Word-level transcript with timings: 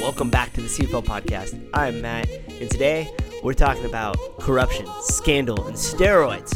welcome 0.00 0.30
back 0.30 0.52
to 0.52 0.60
the 0.60 0.68
CFL 0.68 1.04
podcast. 1.04 1.68
I'm 1.72 2.00
Matt, 2.00 2.28
and 2.48 2.70
today 2.70 3.08
we're 3.42 3.54
talking 3.54 3.84
about 3.84 4.16
corruption, 4.38 4.86
scandal, 5.02 5.66
and 5.66 5.76
steroids 5.76 6.54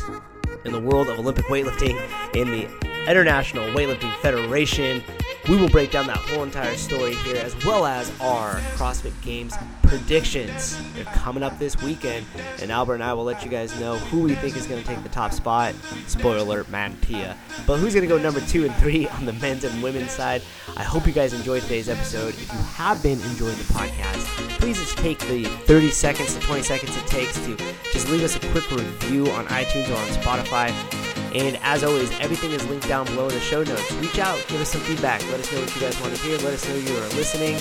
in 0.65 0.73
the 0.73 0.81
world 0.81 1.09
of 1.09 1.19
Olympic 1.19 1.47
weightlifting 1.47 1.97
in 2.35 2.51
the 2.51 2.65
International 3.09 3.65
Weightlifting 3.69 4.15
Federation. 4.17 5.03
We 5.49 5.57
will 5.57 5.71
break 5.71 5.91
down 5.91 6.07
that 6.09 6.19
whole 6.19 6.43
entire 6.43 6.77
story 6.77 7.15
here, 7.15 7.37
as 7.37 7.57
well 7.65 7.87
as 7.87 8.13
our 8.21 8.57
CrossFit 8.77 9.19
Games 9.23 9.55
predictions. 9.83 10.79
They're 10.95 11.05
coming 11.05 11.43
up 11.43 11.59
this 11.59 11.81
weekend, 11.83 12.27
and 12.61 12.71
Albert 12.71 12.95
and 12.95 13.03
I 13.03 13.15
will 13.15 13.25
let 13.25 13.43
you 13.43 13.51
guys 13.51 13.79
know 13.81 13.97
who 13.97 14.21
we 14.21 14.35
think 14.35 14.59
is 14.59 14.67
going 14.67 14.83
to 14.83 14.87
take 14.87 15.03
the 15.03 15.09
top 15.09 15.33
spot. 15.33 15.75
Spoiler 16.07 16.39
alert, 16.39 16.67
Mantia. 16.67 17.35
But 17.67 17.79
who's 17.79 17.95
going 17.95 18.07
to 18.07 18.15
go 18.15 18.21
number 18.21 18.41
two 18.41 18.67
and 18.67 18.75
three 18.75 19.09
on 19.09 19.25
the 19.25 19.33
men's 19.33 19.65
and 19.65 19.83
women's 19.83 20.11
side? 20.11 20.43
I 20.77 20.83
hope 20.83 21.07
you 21.07 21.15
guys 21.15 21.33
enjoyed 21.33 21.63
today's 21.63 21.89
episode. 21.89 22.35
If 22.35 22.53
you 22.53 22.59
have 22.59 23.03
been 23.03 23.19
enjoying 23.23 23.57
the 23.57 23.65
podcast, 23.73 24.27
please 24.59 24.79
just 24.79 24.99
take 24.99 25.19
the 25.21 25.45
30 25.45 25.91
seconds 25.91 26.35
to 26.35 26.41
20 26.41 26.63
seconds 26.63 26.95
it 26.95 27.07
takes 27.07 27.43
to 27.47 27.57
just 27.91 28.11
leave 28.11 28.23
us 28.23 28.37
a 28.37 28.41
quick 28.51 28.71
review 28.71 29.31
on 29.31 29.47
iTunes 29.47 29.89
or 29.89 29.95
on 29.95 30.09
Spotify. 30.09 30.98
And 31.35 31.59
as 31.63 31.85
always, 31.85 32.11
everything 32.21 32.53
is 32.53 32.65
linked 32.69 32.89
down 32.89 33.07
below 33.07 33.29
in 33.29 33.35
the 33.35 33.41
show 33.41 33.63
notes. 33.63 33.93
Reach 33.93 34.19
out, 34.19 34.43
give 34.49 34.61
us 34.61 34.71
some 34.71 34.81
feedback, 34.83 35.23
let 35.31 35.41
us 35.41 35.53
know 35.53 35.61
what 35.61 35.75
you 35.75 35.81
guys 35.81 36.01
want 36.01 36.15
to 36.15 36.23
hear, 36.23 36.39
let 36.39 36.55
us 36.55 36.69
know 36.69 36.75
you 36.75 36.97
are 36.97 37.09
listening. 37.11 37.59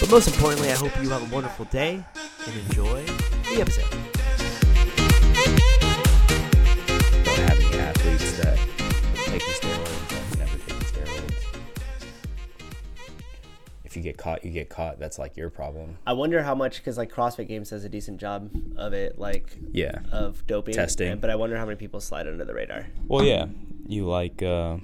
But 0.00 0.10
most 0.10 0.28
importantly, 0.28 0.70
I 0.70 0.74
hope 0.74 0.92
you 1.02 1.08
have 1.10 1.30
a 1.30 1.34
wonderful 1.34 1.64
day 1.66 2.04
and 2.46 2.56
enjoy 2.68 3.04
the 3.50 3.60
episode. 3.60 4.17
Get 14.08 14.16
caught, 14.18 14.44
you 14.44 14.50
get 14.50 14.68
caught. 14.68 14.98
That's 14.98 15.18
like 15.18 15.36
your 15.36 15.50
problem. 15.50 15.98
I 16.06 16.12
wonder 16.12 16.42
how 16.42 16.54
much, 16.54 16.76
because 16.78 16.96
like 16.98 17.12
CrossFit 17.12 17.48
Games 17.48 17.70
does 17.70 17.84
a 17.84 17.88
decent 17.88 18.18
job 18.20 18.50
of 18.76 18.92
it, 18.92 19.18
like 19.18 19.56
Yeah. 19.72 20.00
of 20.12 20.46
doping 20.46 20.74
Testing. 20.74 21.18
But 21.18 21.30
I 21.30 21.36
wonder 21.36 21.56
how 21.56 21.64
many 21.64 21.76
people 21.76 22.00
slide 22.00 22.26
under 22.26 22.44
the 22.44 22.54
radar. 22.54 22.86
Well, 23.06 23.24
yeah. 23.24 23.46
You 23.86 24.06
like 24.06 24.42
uh, 24.42 24.78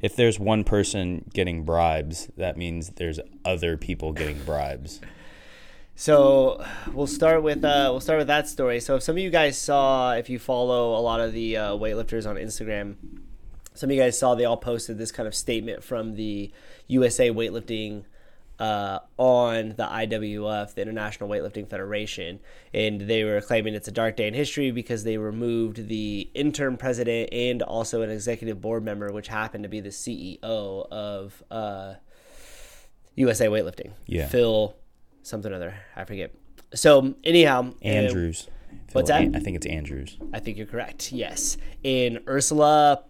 if 0.00 0.16
there's 0.16 0.38
one 0.38 0.64
person 0.64 1.24
getting 1.32 1.64
bribes, 1.64 2.28
that 2.36 2.56
means 2.56 2.90
there's 2.96 3.20
other 3.44 3.76
people 3.76 4.12
getting 4.12 4.42
bribes. 4.44 5.00
So 5.98 6.62
we'll 6.92 7.06
start 7.06 7.42
with 7.42 7.64
uh, 7.64 7.88
we'll 7.90 8.00
start 8.00 8.18
with 8.18 8.26
that 8.26 8.46
story. 8.48 8.80
So 8.80 8.96
if 8.96 9.02
some 9.02 9.16
of 9.16 9.22
you 9.22 9.30
guys 9.30 9.56
saw, 9.56 10.12
if 10.12 10.28
you 10.28 10.38
follow 10.38 10.94
a 10.94 11.00
lot 11.00 11.20
of 11.20 11.32
the 11.32 11.56
uh, 11.56 11.70
weightlifters 11.72 12.28
on 12.28 12.36
Instagram, 12.36 12.96
some 13.72 13.88
of 13.88 13.96
you 13.96 14.02
guys 14.02 14.18
saw 14.18 14.34
they 14.34 14.44
all 14.44 14.58
posted 14.58 14.98
this 14.98 15.10
kind 15.10 15.26
of 15.26 15.34
statement 15.34 15.82
from 15.82 16.14
the 16.14 16.50
USA 16.88 17.30
Weightlifting 17.30 18.04
uh, 18.58 19.00
on 19.18 19.70
the 19.76 19.84
IWF, 19.84 20.74
the 20.74 20.82
International 20.82 21.28
Weightlifting 21.28 21.68
Federation, 21.68 22.40
and 22.72 23.02
they 23.02 23.24
were 23.24 23.40
claiming 23.40 23.74
it's 23.74 23.88
a 23.88 23.92
dark 23.92 24.16
day 24.16 24.26
in 24.28 24.34
history 24.34 24.70
because 24.70 25.04
they 25.04 25.18
removed 25.18 25.88
the 25.88 26.30
interim 26.34 26.76
president 26.76 27.28
and 27.32 27.62
also 27.62 28.02
an 28.02 28.10
executive 28.10 28.60
board 28.60 28.84
member, 28.84 29.12
which 29.12 29.28
happened 29.28 29.64
to 29.64 29.68
be 29.68 29.80
the 29.80 29.90
CEO 29.90 30.38
of 30.42 31.42
uh, 31.50 31.94
USA 33.14 33.46
Weightlifting, 33.46 33.92
Yeah. 34.06 34.28
Phil 34.28 34.74
something 35.22 35.50
or 35.52 35.56
other, 35.56 35.74
I 35.94 36.04
forget. 36.04 36.32
So 36.74 37.14
anyhow, 37.24 37.72
uh, 37.84 37.86
Andrews. 37.86 38.48
What's 38.92 39.08
that? 39.08 39.22
I 39.34 39.40
think 39.40 39.56
it's 39.56 39.66
Andrews. 39.66 40.16
I 40.32 40.38
think 40.40 40.56
you're 40.56 40.66
correct. 40.66 41.12
Yes, 41.12 41.56
in 41.82 42.20
Ursula 42.28 43.04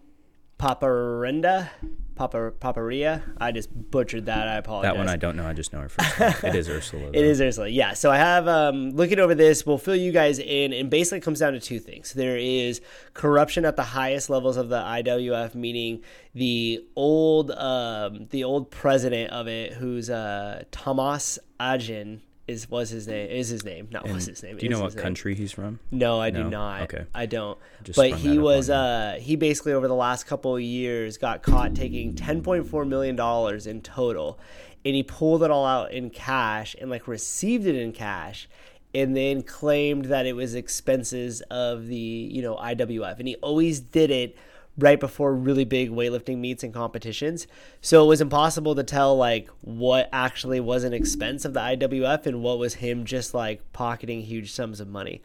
Papandrea, 0.59 1.69
Papa 2.17 2.51
Paparia. 2.59 3.21
I 3.37 3.51
just 3.51 3.69
butchered 3.71 4.25
that. 4.25 4.47
I 4.47 4.55
apologize. 4.55 4.93
That 4.93 4.97
one 4.97 5.07
I 5.07 5.15
don't 5.15 5.35
know. 5.35 5.47
I 5.47 5.53
just 5.53 5.71
know 5.71 5.81
her 5.81 5.89
first 5.89 6.19
name. 6.19 6.33
It 6.51 6.55
is 6.55 6.67
Ursula. 6.67 7.09
It 7.13 7.23
is 7.23 7.39
Ursula. 7.39 7.67
Yeah. 7.69 7.93
So 7.93 8.11
I 8.11 8.17
have 8.17 8.47
um, 8.47 8.89
looking 8.91 9.19
over 9.19 9.35
this. 9.35 9.65
We'll 9.65 9.77
fill 9.77 9.95
you 9.95 10.11
guys 10.11 10.39
in, 10.39 10.73
and 10.73 10.89
basically 10.89 11.19
it 11.19 11.21
comes 11.21 11.39
down 11.39 11.53
to 11.53 11.59
two 11.59 11.79
things. 11.79 12.13
There 12.13 12.37
is 12.37 12.81
corruption 13.13 13.65
at 13.65 13.75
the 13.75 13.83
highest 13.83 14.29
levels 14.29 14.57
of 14.57 14.69
the 14.69 14.79
IWF, 14.79 15.53
meaning 15.53 16.01
the 16.33 16.83
old 16.95 17.51
um, 17.51 18.27
the 18.31 18.43
old 18.43 18.71
president 18.71 19.31
of 19.31 19.47
it, 19.47 19.73
who's 19.73 20.09
uh, 20.09 20.63
Tamás 20.71 21.37
Aján. 21.59 22.21
Is 22.47 22.69
was 22.69 22.89
his 22.89 23.07
name? 23.07 23.29
Is 23.29 23.49
his 23.49 23.65
name? 23.65 23.89
Not 23.91 24.07
was 24.07 24.25
his 24.25 24.41
name. 24.41 24.57
Do 24.57 24.65
you 24.65 24.71
know 24.71 24.81
what 24.81 24.95
name. 24.95 25.03
country 25.03 25.35
he's 25.35 25.51
from? 25.51 25.79
No, 25.91 26.19
I 26.21 26.29
do 26.29 26.45
not. 26.45 26.83
Okay. 26.83 27.05
I 27.13 27.25
don't. 27.25 27.57
Just 27.83 27.97
but 27.97 28.13
he 28.13 28.39
was 28.39 28.69
uh 28.69 29.17
he 29.19 29.35
basically 29.35 29.73
over 29.73 29.87
the 29.87 29.95
last 29.95 30.25
couple 30.27 30.55
of 30.55 30.61
years 30.61 31.17
got 31.17 31.43
caught 31.43 31.75
taking 31.75 32.13
10.4 32.13 32.87
million 32.87 33.17
dollars 33.17 33.67
in 33.67 33.81
total 33.81 34.39
and 34.85 34.95
he 34.95 35.03
pulled 35.03 35.43
it 35.43 35.51
all 35.51 35.65
out 35.65 35.91
in 35.91 36.09
cash 36.09 36.73
and 36.79 36.89
like 36.89 37.07
received 37.07 37.65
it 37.65 37.75
in 37.75 37.91
cash 37.91 38.47
and 38.93 39.15
then 39.17 39.43
claimed 39.43 40.05
that 40.05 40.25
it 40.25 40.33
was 40.33 40.55
expenses 40.55 41.41
of 41.51 41.87
the, 41.87 41.95
you 41.97 42.41
know, 42.41 42.55
IWF 42.55 43.19
and 43.19 43.27
he 43.27 43.35
always 43.37 43.81
did 43.81 44.09
it 44.09 44.37
right 44.77 44.99
before 44.99 45.33
really 45.33 45.65
big 45.65 45.89
weightlifting 45.89 46.37
meets 46.37 46.63
and 46.63 46.73
competitions. 46.73 47.47
So 47.81 48.03
it 48.03 48.07
was 48.07 48.21
impossible 48.21 48.75
to 48.75 48.83
tell 48.83 49.15
like 49.17 49.49
what 49.61 50.09
actually 50.13 50.59
was 50.59 50.83
an 50.83 50.93
expense 50.93 51.45
of 51.45 51.53
the 51.53 51.59
IWF 51.59 52.25
and 52.27 52.43
what 52.43 52.59
was 52.59 52.75
him 52.75 53.05
just 53.05 53.33
like 53.33 53.61
pocketing 53.73 54.21
huge 54.21 54.51
sums 54.51 54.79
of 54.79 54.87
money. 54.87 55.21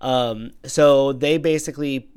Um, 0.00 0.52
so 0.64 1.12
they 1.12 1.38
basically 1.38 2.08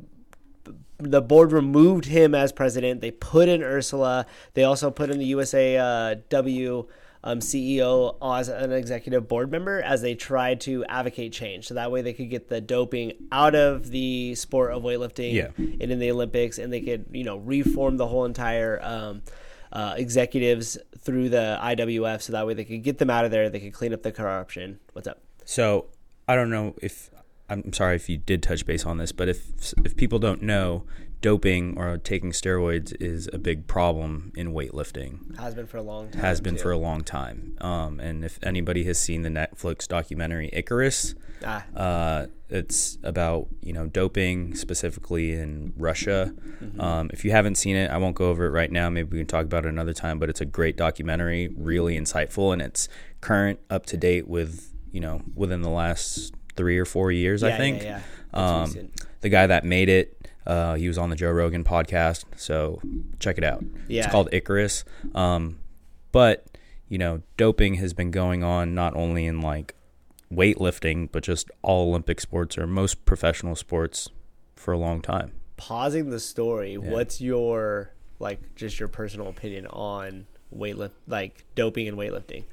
the 0.97 1.21
board 1.21 1.51
removed 1.51 2.05
him 2.05 2.33
as 2.33 2.51
president. 2.51 3.01
They 3.01 3.11
put 3.11 3.49
in 3.49 3.61
Ursula. 3.61 4.25
They 4.53 4.63
also 4.63 4.89
put 4.91 5.09
in 5.09 5.19
the 5.19 5.25
USA 5.25 5.77
uh, 5.77 6.15
W 6.29 6.87
um, 7.25 7.39
CEO 7.39 8.15
as 8.39 8.47
an 8.47 8.71
executive 8.71 9.27
board 9.27 9.51
member 9.51 9.81
as 9.81 10.01
they 10.01 10.15
tried 10.15 10.61
to 10.61 10.85
advocate 10.85 11.33
change. 11.33 11.67
So 11.67 11.73
that 11.73 11.91
way 11.91 12.01
they 12.01 12.13
could 12.13 12.29
get 12.29 12.47
the 12.47 12.61
doping 12.61 13.13
out 13.31 13.55
of 13.55 13.89
the 13.89 14.35
sport 14.35 14.71
of 14.71 14.83
weightlifting 14.83 15.33
Yeah. 15.33 15.49
and 15.57 15.91
in 15.91 15.99
the 15.99 16.11
Olympics, 16.11 16.57
and 16.59 16.71
they 16.71 16.81
could 16.81 17.05
you 17.11 17.23
know 17.25 17.35
reform 17.37 17.97
the 17.97 18.07
whole 18.07 18.23
entire. 18.25 18.79
Um, 18.81 19.23
uh, 19.73 19.93
executives 19.97 20.77
through 20.99 21.27
the 21.27 21.57
IWF, 21.61 22.21
so 22.21 22.31
that 22.31 22.47
way 22.47 22.53
they 22.53 22.63
could 22.63 22.81
get 22.81 22.97
them 22.97 23.09
out 23.09 23.25
of 23.25 23.31
there. 23.31 23.49
They 23.49 23.59
could 23.59 23.73
clean 23.73 23.93
up 23.93 24.03
the 24.03 24.11
corruption. 24.13 24.79
What's 24.93 25.05
up? 25.05 25.19
So 25.43 25.87
I 26.29 26.35
don't 26.35 26.49
know 26.49 26.75
if 26.81 27.09
I'm 27.49 27.73
sorry 27.73 27.97
if 27.97 28.07
you 28.07 28.17
did 28.17 28.41
touch 28.41 28.65
base 28.65 28.85
on 28.85 28.99
this, 28.99 29.11
but 29.11 29.27
if 29.27 29.73
if 29.83 29.97
people 29.97 30.17
don't 30.17 30.41
know, 30.41 30.85
doping 31.25 31.75
or 31.75 31.97
taking 31.97 32.31
steroids 32.31 32.95
is 33.01 33.27
a 33.33 33.39
big 33.39 33.65
problem 33.65 34.31
in 34.35 34.53
weightlifting. 34.53 35.35
Has 35.39 35.55
been 35.55 35.65
for 35.65 35.77
a 35.77 35.81
long 35.81 36.11
time. 36.11 36.21
Has 36.21 36.39
been 36.39 36.55
too. 36.55 36.61
for 36.61 36.69
a 36.69 36.77
long 36.77 37.01
time. 37.03 37.57
Um, 37.61 37.99
and 37.99 38.23
if 38.23 38.37
anybody 38.43 38.83
has 38.83 38.99
seen 38.99 39.23
the 39.23 39.29
Netflix 39.29 39.87
documentary 39.87 40.51
Icarus, 40.53 41.15
Ah, 41.43 41.65
uh, 41.75 42.27
it's 42.49 42.99
about 43.01 43.47
you 43.61 43.73
know 43.73 43.87
doping 43.87 44.53
specifically 44.53 45.33
in 45.33 45.73
Russia. 45.75 46.31
Um, 46.79 47.09
if 47.11 47.25
you 47.25 47.31
haven't 47.31 47.55
seen 47.55 47.75
it, 47.75 47.89
I 47.89 47.97
won't 47.97 48.15
go 48.15 48.29
over 48.29 48.45
it 48.45 48.51
right 48.51 48.71
now. 48.71 48.87
Maybe 48.91 49.09
we 49.09 49.17
can 49.17 49.27
talk 49.27 49.45
about 49.45 49.65
it 49.65 49.69
another 49.69 49.93
time. 49.93 50.19
But 50.19 50.29
it's 50.29 50.41
a 50.41 50.45
great 50.45 50.77
documentary, 50.77 51.49
really 51.57 51.97
insightful, 51.97 52.53
and 52.53 52.61
it's 52.61 52.87
current, 53.21 53.59
up 53.71 53.87
to 53.87 53.97
date 53.97 54.27
with 54.27 54.71
you 54.91 55.01
know 55.01 55.23
within 55.33 55.63
the 55.63 55.71
last 55.71 56.35
three 56.55 56.77
or 56.77 56.85
four 56.85 57.11
years. 57.11 57.41
Yeah, 57.41 57.49
I 57.49 57.57
think. 57.57 57.81
yeah, 57.81 58.01
yeah. 58.31 58.61
Um, 58.61 58.91
the 59.21 59.29
guy 59.29 59.47
that 59.47 59.63
made 59.63 59.89
it, 59.89 60.24
uh, 60.45 60.75
he 60.75 60.87
was 60.87 60.97
on 60.97 61.09
the 61.09 61.15
Joe 61.15 61.31
Rogan 61.31 61.63
podcast, 61.63 62.25
so 62.35 62.81
check 63.19 63.37
it 63.37 63.43
out. 63.43 63.63
Yeah. 63.87 64.03
It's 64.03 64.11
called 64.11 64.29
Icarus. 64.31 64.83
Um, 65.13 65.59
but 66.11 66.45
you 66.87 66.97
know, 66.97 67.21
doping 67.37 67.75
has 67.75 67.93
been 67.93 68.11
going 68.11 68.43
on 68.43 68.73
not 68.75 68.95
only 68.95 69.25
in 69.25 69.41
like 69.41 69.73
weightlifting, 70.31 71.09
but 71.11 71.23
just 71.23 71.49
all 71.61 71.89
Olympic 71.89 72.19
sports 72.19 72.57
or 72.57 72.67
most 72.67 73.05
professional 73.05 73.55
sports 73.55 74.09
for 74.55 74.73
a 74.73 74.77
long 74.77 75.01
time. 75.01 75.31
pausing 75.57 76.09
the 76.09 76.19
story, 76.19 76.77
what's 76.77 77.21
your 77.21 77.91
like 78.19 78.39
just 78.55 78.79
your 78.79 78.87
personal 78.87 79.27
opinion 79.27 79.67
on 79.67 80.25
weightlift 80.55 80.91
like 81.07 81.43
doping 81.55 81.87
and 81.87 81.97
weightlifting? 81.97 82.43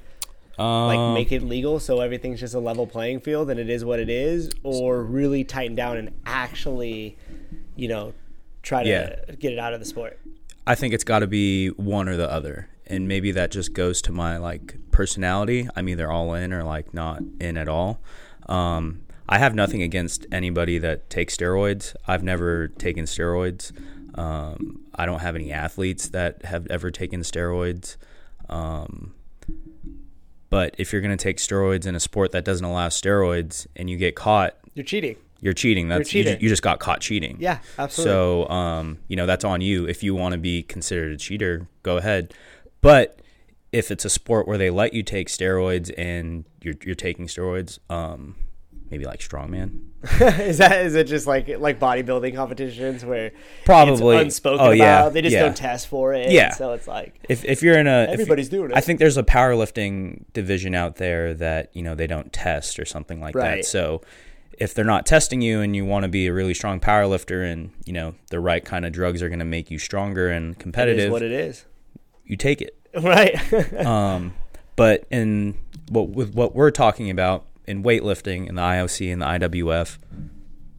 Um, 0.59 0.87
Like 0.87 1.15
make 1.15 1.33
it 1.33 1.43
legal 1.43 1.81
so 1.81 2.01
everything's 2.01 2.41
just 2.41 2.55
a 2.55 2.59
level 2.59 2.87
playing 2.87 3.21
field 3.21 3.49
and 3.51 3.59
it 3.59 3.71
is 3.71 3.85
what 3.85 4.01
it 4.01 4.11
is, 4.11 4.51
or 4.63 5.03
really 5.03 5.45
tighten 5.45 5.75
down 5.75 5.97
and 5.97 6.11
actually, 6.27 7.17
you 7.77 7.89
know, 7.89 8.15
try 8.63 8.83
to 8.83 8.89
Yeah. 8.89 9.35
get 9.39 9.53
it 9.53 9.59
out 9.59 9.73
of 9.75 9.81
the 9.81 9.87
sport. 9.87 10.19
I 10.67 10.75
think 10.75 10.95
it's 10.95 11.05
got 11.05 11.21
to 11.21 11.27
be 11.27 11.69
one 11.69 12.09
or 12.09 12.17
the 12.17 12.31
other. 12.31 12.69
And 12.87 13.09
maybe 13.09 13.33
that 13.33 13.51
just 13.51 13.73
goes 13.73 14.03
to 14.03 14.13
my 14.13 14.37
like 14.37 14.77
personality. 14.91 15.69
I'm 15.75 15.89
either 15.89 16.11
all 16.11 16.35
in 16.35 16.53
or 16.53 16.63
like 16.63 16.93
not 16.93 17.23
in 17.41 17.57
at 17.57 17.69
all. 17.69 18.01
Um, 18.47 19.03
I 19.29 19.39
have 19.39 19.55
nothing 19.55 19.83
against 19.83 20.27
anybody 20.31 20.79
that 20.79 21.09
takes 21.09 21.37
steroids. 21.37 21.95
I've 22.07 22.23
never 22.23 22.69
taken 22.69 23.05
steroids. 23.07 23.73
Um, 24.19 24.81
I 24.95 25.07
don't 25.07 25.21
have 25.21 25.35
any 25.37 25.53
athletes 25.53 26.09
that 26.11 26.45
have 26.45 26.67
ever 26.69 26.91
taken 26.91 27.21
steroids. 27.23 27.97
Um, 28.51 29.15
but 30.51 30.75
if 30.77 30.93
you're 30.93 31.01
going 31.01 31.17
to 31.17 31.23
take 31.23 31.39
steroids 31.39 31.87
in 31.87 31.95
a 31.95 32.01
sport 32.01 32.33
that 32.33 32.45
doesn't 32.45 32.65
allow 32.65 32.89
steroids 32.89 33.67
and 33.75 33.89
you 33.89 33.97
get 33.97 34.15
caught, 34.15 34.57
You're 34.75 34.85
cheating. 34.85 35.17
You're 35.43 35.53
cheating. 35.53 35.89
That's 35.89 36.15
you, 36.15 36.23
cheater. 36.25 36.37
ju- 36.39 36.43
you 36.45 36.49
just 36.49 36.63
got 36.63 36.79
caught 36.81 37.01
cheating. 37.03 37.37
Yeah, 37.41 37.59
absolutely. 37.79 38.11
So, 38.13 38.49
um, 38.49 38.99
you 39.09 39.17
know, 39.17 39.27
that's 39.27 39.45
on 39.45 39.61
you. 39.61 39.87
If 39.87 40.03
you 40.03 40.15
want 40.15 40.33
to 40.33 40.39
be 40.39 40.63
considered 40.63 41.13
a 41.13 41.17
cheater, 41.19 41.67
go 41.83 41.99
ahead. 41.99 42.33
But 42.81 43.21
if 43.73 43.91
it's 43.91 44.05
a 44.05 44.11
sport 44.11 44.47
where 44.49 44.57
they 44.59 44.71
let 44.71 44.95
you 44.95 45.03
take 45.03 45.29
steroids 45.29 45.93
and 45.99 46.45
you're 46.63 46.75
you're 46.85 46.95
taking 46.95 47.27
steroids, 47.27 47.79
um, 47.91 48.37
maybe 48.91 49.05
like 49.05 49.21
strongman. 49.21 49.81
is 50.41 50.59
that 50.59 50.85
is 50.85 50.95
it 50.97 51.05
just 51.07 51.27
like 51.29 51.49
like 51.59 51.79
bodybuilding 51.79 52.35
competitions 52.35 53.05
where 53.05 53.31
Probably. 53.65 54.17
it's 54.17 54.25
unspoken 54.25 54.61
Oh, 54.61 54.65
about? 54.71 54.77
yeah. 54.77 55.09
They 55.09 55.23
just 55.23 55.33
Yeah. 55.33 55.43
don't 55.45 55.57
test 55.57 55.87
for 55.89 56.13
it. 56.13 56.31
Yeah. 56.33 56.51
So 56.51 56.73
it's 56.73 56.89
like 56.89 57.15
If 57.29 57.45
if 57.45 57.63
you're 57.63 57.79
in 57.79 57.87
a 57.87 58.03
you- 58.07 58.13
Everybody's 58.13 58.49
doing 58.49 58.71
it. 58.73 58.77
I 58.77 58.81
think 58.81 58.99
there's 58.99 59.17
a 59.17 59.23
powerlifting 59.23 60.25
division 60.33 60.75
out 60.75 60.97
there 60.97 61.35
that 61.35 61.71
you 61.75 61.83
know 61.83 61.95
they 61.95 62.07
don't 62.09 62.33
test 62.33 62.79
or 62.81 62.85
something 62.85 63.21
like 63.21 63.35
Right. 63.37 63.59
that. 63.59 63.65
So 63.65 64.03
if 64.59 64.75
they're 64.75 64.85
not 64.85 65.07
testing 65.07 65.41
you 65.43 65.61
and 65.61 65.75
you 65.75 65.85
want 65.85 66.03
to 66.05 66.09
be 66.09 66.27
a 66.27 66.33
really 66.33 66.55
strong 66.55 66.81
power 66.81 67.07
lifter 67.07 67.43
and 67.43 67.71
you 67.85 67.93
know 67.93 68.15
the 68.31 68.41
right 68.41 68.65
kind 68.65 68.85
of 68.85 68.93
drugs 68.93 69.23
are 69.23 69.29
going 69.29 69.39
to 69.39 69.45
make 69.45 69.71
you 69.71 69.79
stronger 69.79 70.29
and 70.29 70.51
it 70.55 70.57
is 70.59 70.63
competitive, 70.63 71.11
what 71.13 71.23
it 71.23 71.33
is. 71.33 71.65
you 72.25 72.37
take 72.37 72.61
it. 72.63 72.77
Right. 73.03 73.35
Um, 73.87 74.35
but 74.77 75.05
in 75.11 75.57
what 75.91 76.11
with 76.11 76.35
what 76.35 76.55
we're 76.55 76.71
talking 76.71 77.09
about 77.11 77.47
in 77.67 77.83
weightlifting 77.83 78.49
in 78.49 78.55
the 78.57 78.63
IOC 78.63 79.13
and 79.13 79.23
the 79.23 79.27
IWF, 79.49 79.99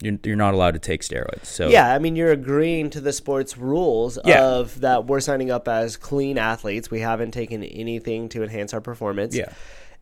you're, 0.02 0.18
you're 0.24 0.36
not 0.36 0.54
allowed 0.54 0.72
to 0.74 0.80
take 0.80 1.02
steroids. 1.02 1.46
So 1.46 1.70
yeah, 1.70 1.94
I 1.94 2.00
mean 2.00 2.16
you're 2.16 2.32
agreeing 2.32 2.90
to 2.92 3.02
the 3.02 3.14
sport's 3.14 3.58
rules 3.58 4.20
Yeah. 4.26 4.44
of 4.44 4.82
that 4.82 5.06
we're 5.06 5.22
signing 5.22 5.50
up 5.50 5.68
as 5.68 5.96
clean 5.98 6.38
athletes. 6.38 6.92
We 6.92 7.00
haven't 7.00 7.32
taken 7.32 7.64
anything 7.64 8.30
to 8.30 8.44
enhance 8.44 8.74
our 8.74 8.82
performance. 8.82 9.36
yeah, 9.36 9.54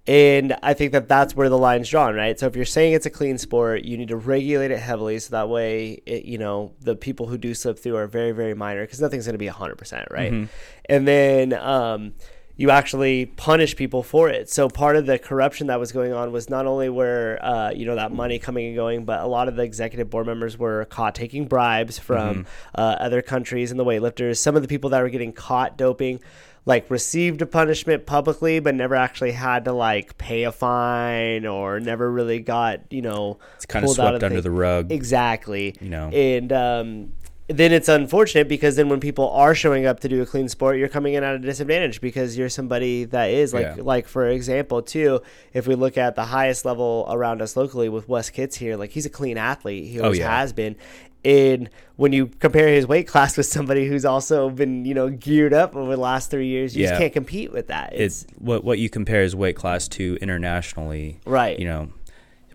And 0.07 0.56
I 0.63 0.74
think 0.74 0.94
that 0.94 1.07
that's 1.07 1.36
where 1.36 1.48
the 1.48 1.57
line's 1.57 1.89
drawn, 1.89 2.15
right? 2.15 2.38
So 2.39 2.48
if 2.48 2.56
you're 2.56 2.65
saying 2.65 2.94
it's 2.94 3.06
a 3.06 3.12
clean 3.12 3.38
sport, 3.38 3.83
you 3.83 3.98
need 3.98 4.07
to 4.07 4.18
regulate 4.18 4.71
it 4.71 4.80
heavily 4.80 5.19
so 5.19 5.30
that 5.31 5.48
way, 5.48 6.01
it, 6.07 6.25
you 6.25 6.39
know, 6.39 6.74
the 6.80 6.95
people 6.95 7.27
who 7.27 7.38
do 7.38 7.53
slip 7.53 7.77
through 7.77 7.98
are 7.98 8.07
very, 8.07 8.31
very 8.31 8.56
minor 8.56 8.81
because 8.81 9.00
nothing's 9.00 9.25
going 9.25 9.36
to 9.36 9.38
be 9.38 9.48
100%, 9.48 10.09
right? 10.09 10.31
Mm-hmm. 10.31 10.45
And 10.86 11.07
then 11.07 11.53
um, 11.53 12.13
you 12.61 12.69
actually 12.69 13.25
punish 13.25 13.75
people 13.75 14.03
for 14.03 14.29
it. 14.29 14.49
So 14.49 14.69
part 14.69 14.95
of 14.95 15.05
the 15.07 15.17
corruption 15.17 15.67
that 15.67 15.79
was 15.79 15.91
going 15.91 16.13
on 16.13 16.31
was 16.31 16.49
not 16.49 16.65
only 16.67 16.89
where, 16.89 17.43
uh, 17.43 17.71
you 17.71 17.85
know, 17.87 17.95
that 17.95 18.11
money 18.11 18.37
coming 18.37 18.67
and 18.67 18.75
going, 18.75 19.03
but 19.03 19.19
a 19.21 19.25
lot 19.27 19.47
of 19.47 19.55
the 19.55 19.63
executive 19.63 20.09
board 20.11 20.27
members 20.27 20.57
were 20.59 20.85
caught 20.85 21.15
taking 21.15 21.47
bribes 21.47 21.97
from 21.97 22.21
Mm-hmm. 22.21 22.41
uh, 22.75 22.95
other 22.99 23.21
countries 23.23 23.71
and 23.71 23.79
the 23.79 23.85
weightlifters. 23.85 24.37
Some 24.37 24.55
of 24.55 24.61
the 24.61 24.67
people 24.67 24.91
that 24.91 25.01
were 25.01 25.09
getting 25.09 25.33
caught 25.33 25.75
doping 25.77 26.19
like 26.63 26.87
received 26.91 27.41
a 27.41 27.45
punishment 27.47 28.05
publicly 28.05 28.59
but 28.59 28.75
never 28.75 28.93
actually 28.93 29.31
had 29.31 29.65
to 29.65 29.73
like 29.73 30.15
pay 30.19 30.43
a 30.43 30.51
fine 30.51 31.47
or 31.47 31.79
never 31.79 32.11
really 32.11 32.39
got 32.39 32.81
you 32.91 33.01
know 33.01 33.39
it's 33.55 33.65
kind 33.65 33.83
of 33.83 33.89
swept 33.89 34.21
under 34.23 34.35
thing. 34.35 34.41
the 34.43 34.51
rug. 34.51 34.91
exactly 34.91 35.75
You 35.81 35.89
know. 35.89 36.09
and 36.09 36.53
um 36.53 37.13
then 37.57 37.71
it's 37.71 37.88
unfortunate 37.89 38.48
because 38.48 38.75
then 38.75 38.89
when 38.89 39.00
people 39.00 39.30
are 39.31 39.53
showing 39.56 39.86
up 39.86 40.00
to 40.00 40.09
do 40.09 40.21
a 40.21 40.25
clean 40.25 40.48
sport 40.50 40.77
you're 40.77 40.88
coming 40.89 41.13
in 41.13 41.24
at 41.24 41.36
a 41.36 41.39
disadvantage 41.39 42.01
because 42.01 42.38
you're 42.38 42.50
somebody 42.50 43.03
that 43.06 43.30
is 43.30 43.53
like 43.53 43.63
Yeah. 43.63 43.75
like 43.80 44.07
for 44.07 44.27
example 44.27 44.81
too 44.81 45.21
if 45.53 45.68
we 45.68 45.75
look 45.75 45.98
at 45.98 46.15
the 46.15 46.25
highest 46.25 46.65
level 46.65 47.07
around 47.09 47.42
us 47.42 47.56
locally 47.56 47.89
with 47.89 48.07
Wes 48.09 48.30
Kitts 48.30 48.57
here 48.57 48.75
like 48.75 48.92
he's 48.92 49.06
a 49.06 49.09
clean 49.09 49.38
athlete 49.38 49.86
he 49.88 50.00
oh, 50.00 50.06
always 50.06 50.19
Oh, 50.19 50.24
yeah. 50.24 50.39
has 50.39 50.53
been 50.53 50.75
and 51.24 51.69
when 51.98 52.13
you 52.13 52.25
compare 52.25 52.68
his 52.69 52.88
weight 52.88 53.07
class 53.07 53.38
with 53.38 53.45
somebody 53.45 53.88
who's 53.88 54.06
also 54.06 54.50
been 54.50 54.86
you 54.86 54.94
know 54.94 55.09
geared 55.09 55.53
up 55.53 55.75
over 55.75 55.95
the 55.95 56.01
last 56.01 56.31
three 56.31 56.48
years 56.48 56.75
you 56.75 56.88
just 56.88 57.00
can't 57.00 57.13
compete 57.13 57.51
with 57.51 57.68
that 57.68 57.94
it's 57.94 58.24
it's 58.24 58.33
what 58.39 58.63
what 58.63 58.80
you 58.80 58.89
compare 58.89 59.21
his 59.21 59.36
weight 59.36 59.56
class 59.56 59.88
to 59.88 60.18
internationally. 60.21 61.19
Right. 61.25 61.57
You 61.59 61.65
know, 61.65 61.89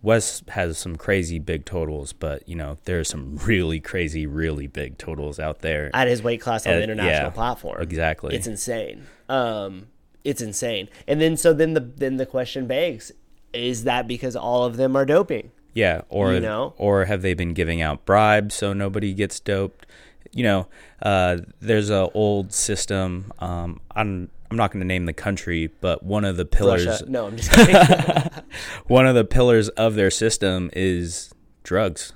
Wes 0.02 0.42
has 0.48 0.78
some 0.78 0.96
crazy 0.96 1.38
big 1.38 1.64
totals, 1.64 2.12
but 2.12 2.48
you 2.48 2.54
know 2.56 2.78
there's 2.84 3.08
some 3.08 3.36
really 3.44 3.80
crazy, 3.80 4.26
really 4.26 4.66
big 4.66 4.98
totals 4.98 5.38
out 5.38 5.60
there. 5.60 5.90
at 5.94 6.08
his 6.08 6.22
weight 6.22 6.40
class 6.40 6.66
on 6.66 6.74
Uh, 6.74 6.76
the 6.76 6.82
international 6.84 7.28
yeah, 7.28 7.30
platform. 7.30 7.82
exactly. 7.82 8.34
It's 8.36 8.46
insane. 8.46 9.06
Um, 9.28 9.88
it's 10.24 10.42
insane. 10.42 10.88
And 11.06 11.20
then 11.20 11.36
so 11.36 11.52
then 11.52 11.74
the 11.74 11.80
then 11.80 12.16
the 12.16 12.26
question 12.26 12.66
begs: 12.66 13.12
Is 13.52 13.84
that 13.84 14.06
because 14.08 14.36
all 14.36 14.64
of 14.64 14.76
them 14.76 14.96
are 14.96 15.04
doping? 15.06 15.50
Yeah, 15.72 16.02
or 16.08 16.32
You 16.34 16.40
know? 16.40 16.74
or 16.78 17.04
have 17.04 17.20
they 17.22 17.34
been 17.34 17.52
giving 17.52 17.82
out 17.82 18.06
bribes 18.06 18.54
so 18.54 18.72
nobody 18.72 19.12
gets 19.12 19.38
doped? 19.40 19.84
You 20.32 20.42
know, 20.42 20.68
uh, 21.02 21.38
there's 21.60 21.90
a 21.90 22.08
old 22.14 22.52
system. 22.52 23.32
Um, 23.40 23.80
I'm 23.94 24.30
I'm 24.50 24.56
not 24.56 24.72
going 24.72 24.80
to 24.80 24.86
name 24.86 25.06
the 25.06 25.12
country, 25.12 25.70
but 25.80 26.02
one 26.02 26.24
of 26.24 26.36
the 26.36 26.44
pillars 26.44 26.86
Russia? 26.86 27.04
No, 27.08 27.26
I'm 27.26 27.36
just 27.36 27.50
kidding. 27.50 27.74
one 28.86 29.06
of 29.06 29.14
the 29.14 29.24
pillars 29.24 29.68
of 29.70 29.94
their 29.94 30.10
system 30.10 30.70
is 30.72 31.32
drugs. 31.62 32.12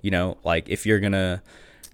You 0.00 0.10
know, 0.10 0.38
like 0.44 0.68
if 0.68 0.84
you're 0.84 0.98
gonna 0.98 1.42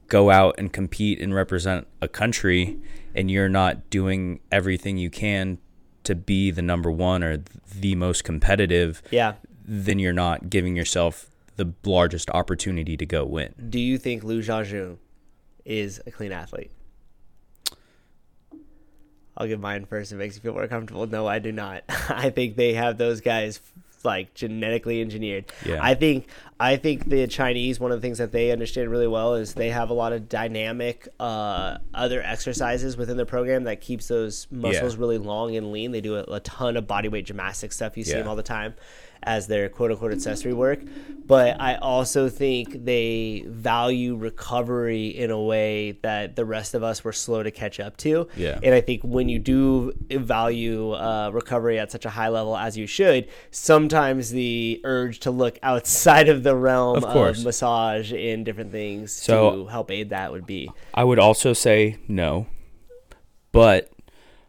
go 0.09 0.31
out 0.31 0.55
and 0.57 0.73
compete 0.73 1.21
and 1.21 1.35
represent 1.35 1.87
a 2.01 2.09
country, 2.09 2.79
and 3.15 3.31
you're 3.31 3.49
not 3.49 3.91
doing 3.91 4.41
everything 4.51 4.97
you 4.97 5.11
can 5.11 5.59
to 6.05 6.15
be 6.15 6.51
the 6.51 6.63
number 6.63 6.91
one 6.91 7.23
or 7.23 7.43
the 7.75 7.95
most 7.95 8.25
competitive, 8.25 9.03
yeah. 9.11 9.35
then 9.65 9.99
you're 9.99 10.13
not 10.13 10.49
giving 10.49 10.77
yourself 10.77 11.31
the 11.57 11.75
largest 11.85 12.31
opportunity 12.31 12.97
to 12.97 13.05
go 13.05 13.25
win. 13.25 13.53
Do 13.69 13.81
you 13.81 13.99
think 13.99 14.23
Lu 14.25 14.41
Xiaojun 14.41 14.99
is 15.65 16.01
a 16.07 16.11
clean 16.11 16.33
athlete? 16.33 16.71
I'll 19.39 19.47
give 19.47 19.61
mine 19.61 19.87
first. 19.87 20.11
It 20.11 20.17
makes 20.17 20.35
you 20.35 20.43
feel 20.43 20.53
more 20.53 20.67
comfortable. 20.67 21.07
No, 21.07 21.27
I 21.27 21.39
do 21.39 21.53
not. 21.53 21.85
I 21.89 22.31
think 22.31 22.57
they 22.57 22.75
have 22.75 22.99
those 22.99 23.21
guys 23.21 23.61
like 24.05 24.35
genetically 24.35 25.01
engineered. 25.01 25.47
Yeah. 25.67 25.79
I 25.83 25.95
think 25.95 26.27
I 26.61 26.77
think 26.77 27.09
the 27.09 27.27
Chinese 27.27 27.79
one 27.81 27.93
of 27.93 27.99
the 28.01 28.07
things 28.07 28.19
that 28.19 28.33
they 28.33 28.51
understand 28.51 28.91
really 28.91 29.07
well 29.07 29.35
is 29.35 29.55
they 29.55 29.71
have 29.71 29.91
a 29.91 29.95
lot 29.95 30.13
of 30.13 30.29
dynamic 30.29 31.07
uh, 31.21 31.79
other 31.95 32.23
exercises 32.23 32.97
within 32.97 33.17
their 33.17 33.27
program 33.27 33.65
that 33.65 33.81
keeps 33.81 34.09
those 34.09 34.47
muscles 34.51 34.95
Yeah. 34.95 35.01
really 35.01 35.19
long 35.19 35.57
and 35.57 35.73
lean. 35.73 35.93
They 35.93 36.01
do 36.01 36.17
a, 36.17 36.23
a 36.25 36.41
ton 36.41 36.77
of 36.77 36.87
body 36.87 37.09
weight 37.09 37.27
gymnastic 37.27 37.73
stuff. 37.73 37.97
You 37.97 38.05
see 38.05 38.13
Yeah. 38.13 38.19
them 38.19 38.29
all 38.29 38.37
the 38.37 38.43
time 38.43 38.75
as 39.25 39.49
their 39.49 39.69
quote 39.69 39.91
unquote 39.91 40.13
accessory 40.13 40.53
work. 40.53 40.81
But 41.27 41.61
I 41.61 41.75
also 41.75 42.29
think 42.29 42.85
they 42.85 43.45
value 43.47 44.15
recovery 44.17 45.09
in 45.09 45.31
a 45.33 45.41
way 45.43 45.99
that 46.03 46.37
the 46.37 46.45
rest 46.45 46.73
of 46.75 46.83
us 46.83 47.03
were 47.05 47.13
slow 47.13 47.43
to 47.43 47.51
catch 47.51 47.81
up 47.81 47.97
to. 47.99 48.29
Yeah. 48.37 48.59
And 48.63 48.75
I 48.75 48.81
think 48.81 49.03
when 49.03 49.29
you 49.29 49.39
do 49.41 49.93
value 50.09 50.93
uh, 50.93 51.31
recovery 51.33 51.79
at 51.79 51.91
such 51.91 52.05
a 52.05 52.11
high 52.11 52.29
level 52.29 52.57
as 52.57 52.79
you 52.79 52.87
should, 52.87 53.29
sometimes 53.89 54.31
the 54.31 54.81
urge 54.85 55.19
to 55.21 55.31
look 55.31 55.59
outside 55.63 56.29
of 56.29 56.43
the 56.43 56.55
realm 56.55 56.99
Of 56.99 57.05
of, 57.05 57.45
massage 57.45 58.13
in 58.13 58.45
different 58.45 58.71
things 58.71 59.13
So- 59.13 59.51
to 59.65 59.67
help 59.67 59.91
aid 59.91 60.11
that 60.11 60.31
would 60.31 60.47
be. 60.47 60.71
I 60.93 61.05
would 61.05 61.19
also 61.19 61.53
say 61.55 61.97
no, 62.07 62.47
but 63.51 63.91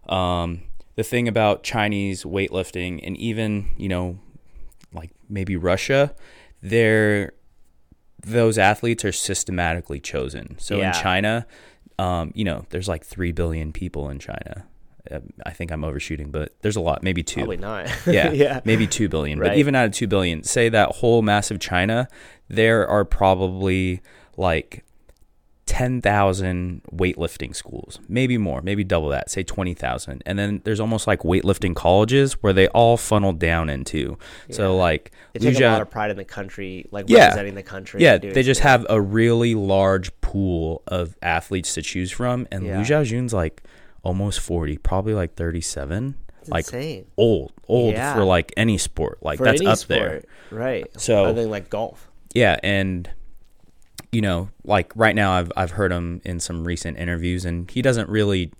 um, 0.09 0.63
the 0.95 1.03
thing 1.03 1.27
about 1.29 1.63
Chinese 1.63 2.23
weightlifting 2.23 2.99
and 3.01 3.15
even 3.17 3.69
you 3.77 3.87
know, 3.87 4.19
like 4.93 5.11
maybe 5.29 5.55
Russia, 5.55 6.13
they're 6.61 7.31
those 8.21 8.57
athletes 8.57 9.05
are 9.05 9.13
systematically 9.13 10.01
chosen. 10.01 10.57
So 10.59 10.77
Yeah. 10.77 10.87
in 10.87 10.93
China, 11.01 11.47
um, 11.97 12.31
you 12.35 12.43
know, 12.43 12.65
there's 12.71 12.89
like 12.89 13.05
three 13.05 13.31
billion 13.31 13.71
people 13.71 14.09
in 14.09 14.19
China. 14.19 14.65
Uh, 15.11 15.19
I 15.45 15.51
think 15.51 15.71
I'm 15.71 15.83
overshooting, 15.83 16.31
but 16.31 16.53
there's 16.61 16.75
a 16.75 16.81
lot, 16.81 17.01
maybe 17.03 17.23
two. 17.23 17.41
Probably 17.41 17.57
not. 17.57 17.89
yeah, 18.07 18.31
yeah. 18.33 18.61
maybe 18.65 18.85
2 18.87 19.09
billion. 19.09 19.39
But 19.39 19.57
even 19.57 19.75
out 19.75 19.85
of 19.85 19.91
2 19.93 20.07
billion, 20.07 20.43
say 20.43 20.69
that 20.69 20.89
whole 20.97 21.21
massive 21.21 21.59
China, 21.59 22.07
there 22.47 22.87
are 22.87 23.03
probably 23.05 24.01
like 24.37 24.83
10,000 25.65 26.81
weightlifting 26.91 27.55
schools, 27.55 27.99
maybe 28.07 28.37
more, 28.39 28.61
maybe 28.61 28.83
double 28.83 29.09
that, 29.09 29.29
say 29.29 29.43
20,000. 29.43 30.21
And 30.25 30.37
then 30.37 30.61
there's 30.63 30.79
almost 30.79 31.05
like 31.07 31.21
weightlifting 31.21 31.75
colleges 31.75 32.33
where 32.41 32.53
they 32.53 32.67
all 32.69 32.97
funnel 32.97 33.33
down 33.33 33.69
into. 33.69 34.17
So 34.49 34.75
like 34.75 35.11
They 35.33 35.51
take 35.51 35.59
a 35.61 35.67
lot 35.67 35.81
of 35.81 35.89
pride 35.91 36.09
in 36.11 36.17
the 36.17 36.25
country, 36.25 36.85
like 36.91 37.05
Yeah. 37.07 37.25
representing 37.25 37.55
the 37.55 37.63
country. 37.63 38.01
yeah, 38.01 38.17
they 38.17 38.41
just 38.43 38.61
have 38.61 38.85
a 38.89 38.99
really 38.99 39.53
large 39.55 40.11
pool 40.21 40.81
of 40.87 41.15
athletes 41.21 41.73
to 41.75 41.81
choose 41.81 42.11
from 42.11 42.47
and 42.51 42.65
Yeah. 42.65 42.77
Lu 42.79 42.83
Xiaojun's 42.83 43.33
like 43.33 43.61
almost 44.03 44.39
40, 44.39 44.77
probably 44.77 45.13
like 45.13 45.35
37. 45.35 46.15
It's 46.41 46.49
like 46.49 46.65
insane. 46.65 47.05
old, 47.17 47.51
old 47.67 47.93
Yeah. 47.93 48.13
for 48.15 48.23
like 48.23 48.53
any 48.55 48.77
sport. 48.77 49.19
Like 49.21 49.37
For 49.39 49.43
that's 49.45 49.61
up 49.65 49.77
sport, 49.77 49.99
there. 49.99 50.57
right? 50.59 50.87
So- 50.99 51.25
other 51.25 51.41
than 51.41 51.49
like 51.51 51.69
golf. 51.69 52.09
Yeah, 52.33 52.57
and 52.63 53.09
you 54.11 54.21
know, 54.21 54.49
like 54.63 54.91
right 54.95 55.15
now 55.15 55.31
I've 55.33 55.51
I've 55.57 55.71
heard 55.71 55.91
him 55.91 56.21
in 56.23 56.39
some 56.39 56.63
recent 56.65 56.97
interviews 56.97 57.43
and 57.45 57.69
he 57.69 57.81
doesn't 57.81 58.09
really 58.09 58.51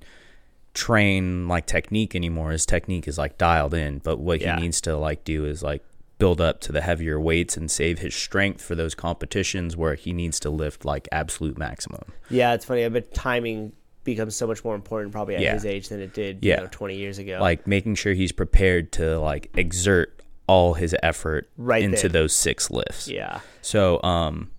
train 0.73 1.47
like 1.47 1.65
technique 1.65 2.15
anymore. 2.15 2.51
His 2.51 2.65
technique 2.65 3.07
is 3.07 3.17
like 3.17 3.37
dialed 3.37 3.73
in, 3.73 3.99
but 3.99 4.19
what 4.19 4.41
Yeah. 4.41 4.55
he 4.55 4.61
needs 4.61 4.81
to 4.81 4.95
like 4.97 5.23
do 5.23 5.45
is 5.45 5.63
like 5.63 5.83
build 6.19 6.41
up 6.41 6.59
to 6.61 6.71
the 6.71 6.81
heavier 6.81 7.19
weights 7.19 7.55
and 7.57 7.71
save 7.71 7.99
his 7.99 8.13
strength 8.13 8.61
for 8.61 8.75
those 8.75 8.93
competitions 8.93 9.77
where 9.77 9.95
he 9.95 10.11
needs 10.13 10.39
to 10.41 10.49
lift 10.49 10.83
like 10.85 11.07
absolute 11.11 11.57
maximum. 11.57 12.03
Yeah, 12.29 12.53
it's 12.53 12.65
funny. 12.65 12.87
But 12.89 13.13
timing 13.13 13.71
becomes 14.13 14.35
so 14.35 14.45
much 14.47 14.63
more 14.63 14.75
important 14.75 15.11
probably 15.11 15.35
at 15.35 15.41
Yeah. 15.41 15.53
his 15.53 15.65
age 15.65 15.89
than 15.89 15.99
it 16.01 16.13
did, 16.13 16.39
Yeah. 16.41 16.55
you 16.57 16.61
know, 16.63 16.69
20 16.71 16.95
years 16.97 17.17
ago. 17.17 17.37
Like 17.39 17.65
making 17.67 17.95
sure 17.95 18.13
he's 18.13 18.31
prepared 18.31 18.91
to 18.93 19.19
like 19.19 19.49
exert 19.55 20.19
all 20.47 20.73
his 20.73 20.95
effort 21.03 21.49
Right 21.57 21.83
into 21.83 22.09
there. 22.09 22.21
those 22.23 22.33
six 22.33 22.71
lifts. 22.71 23.07
yeah, 23.07 23.39
So, 23.61 24.01
um, 24.03 24.49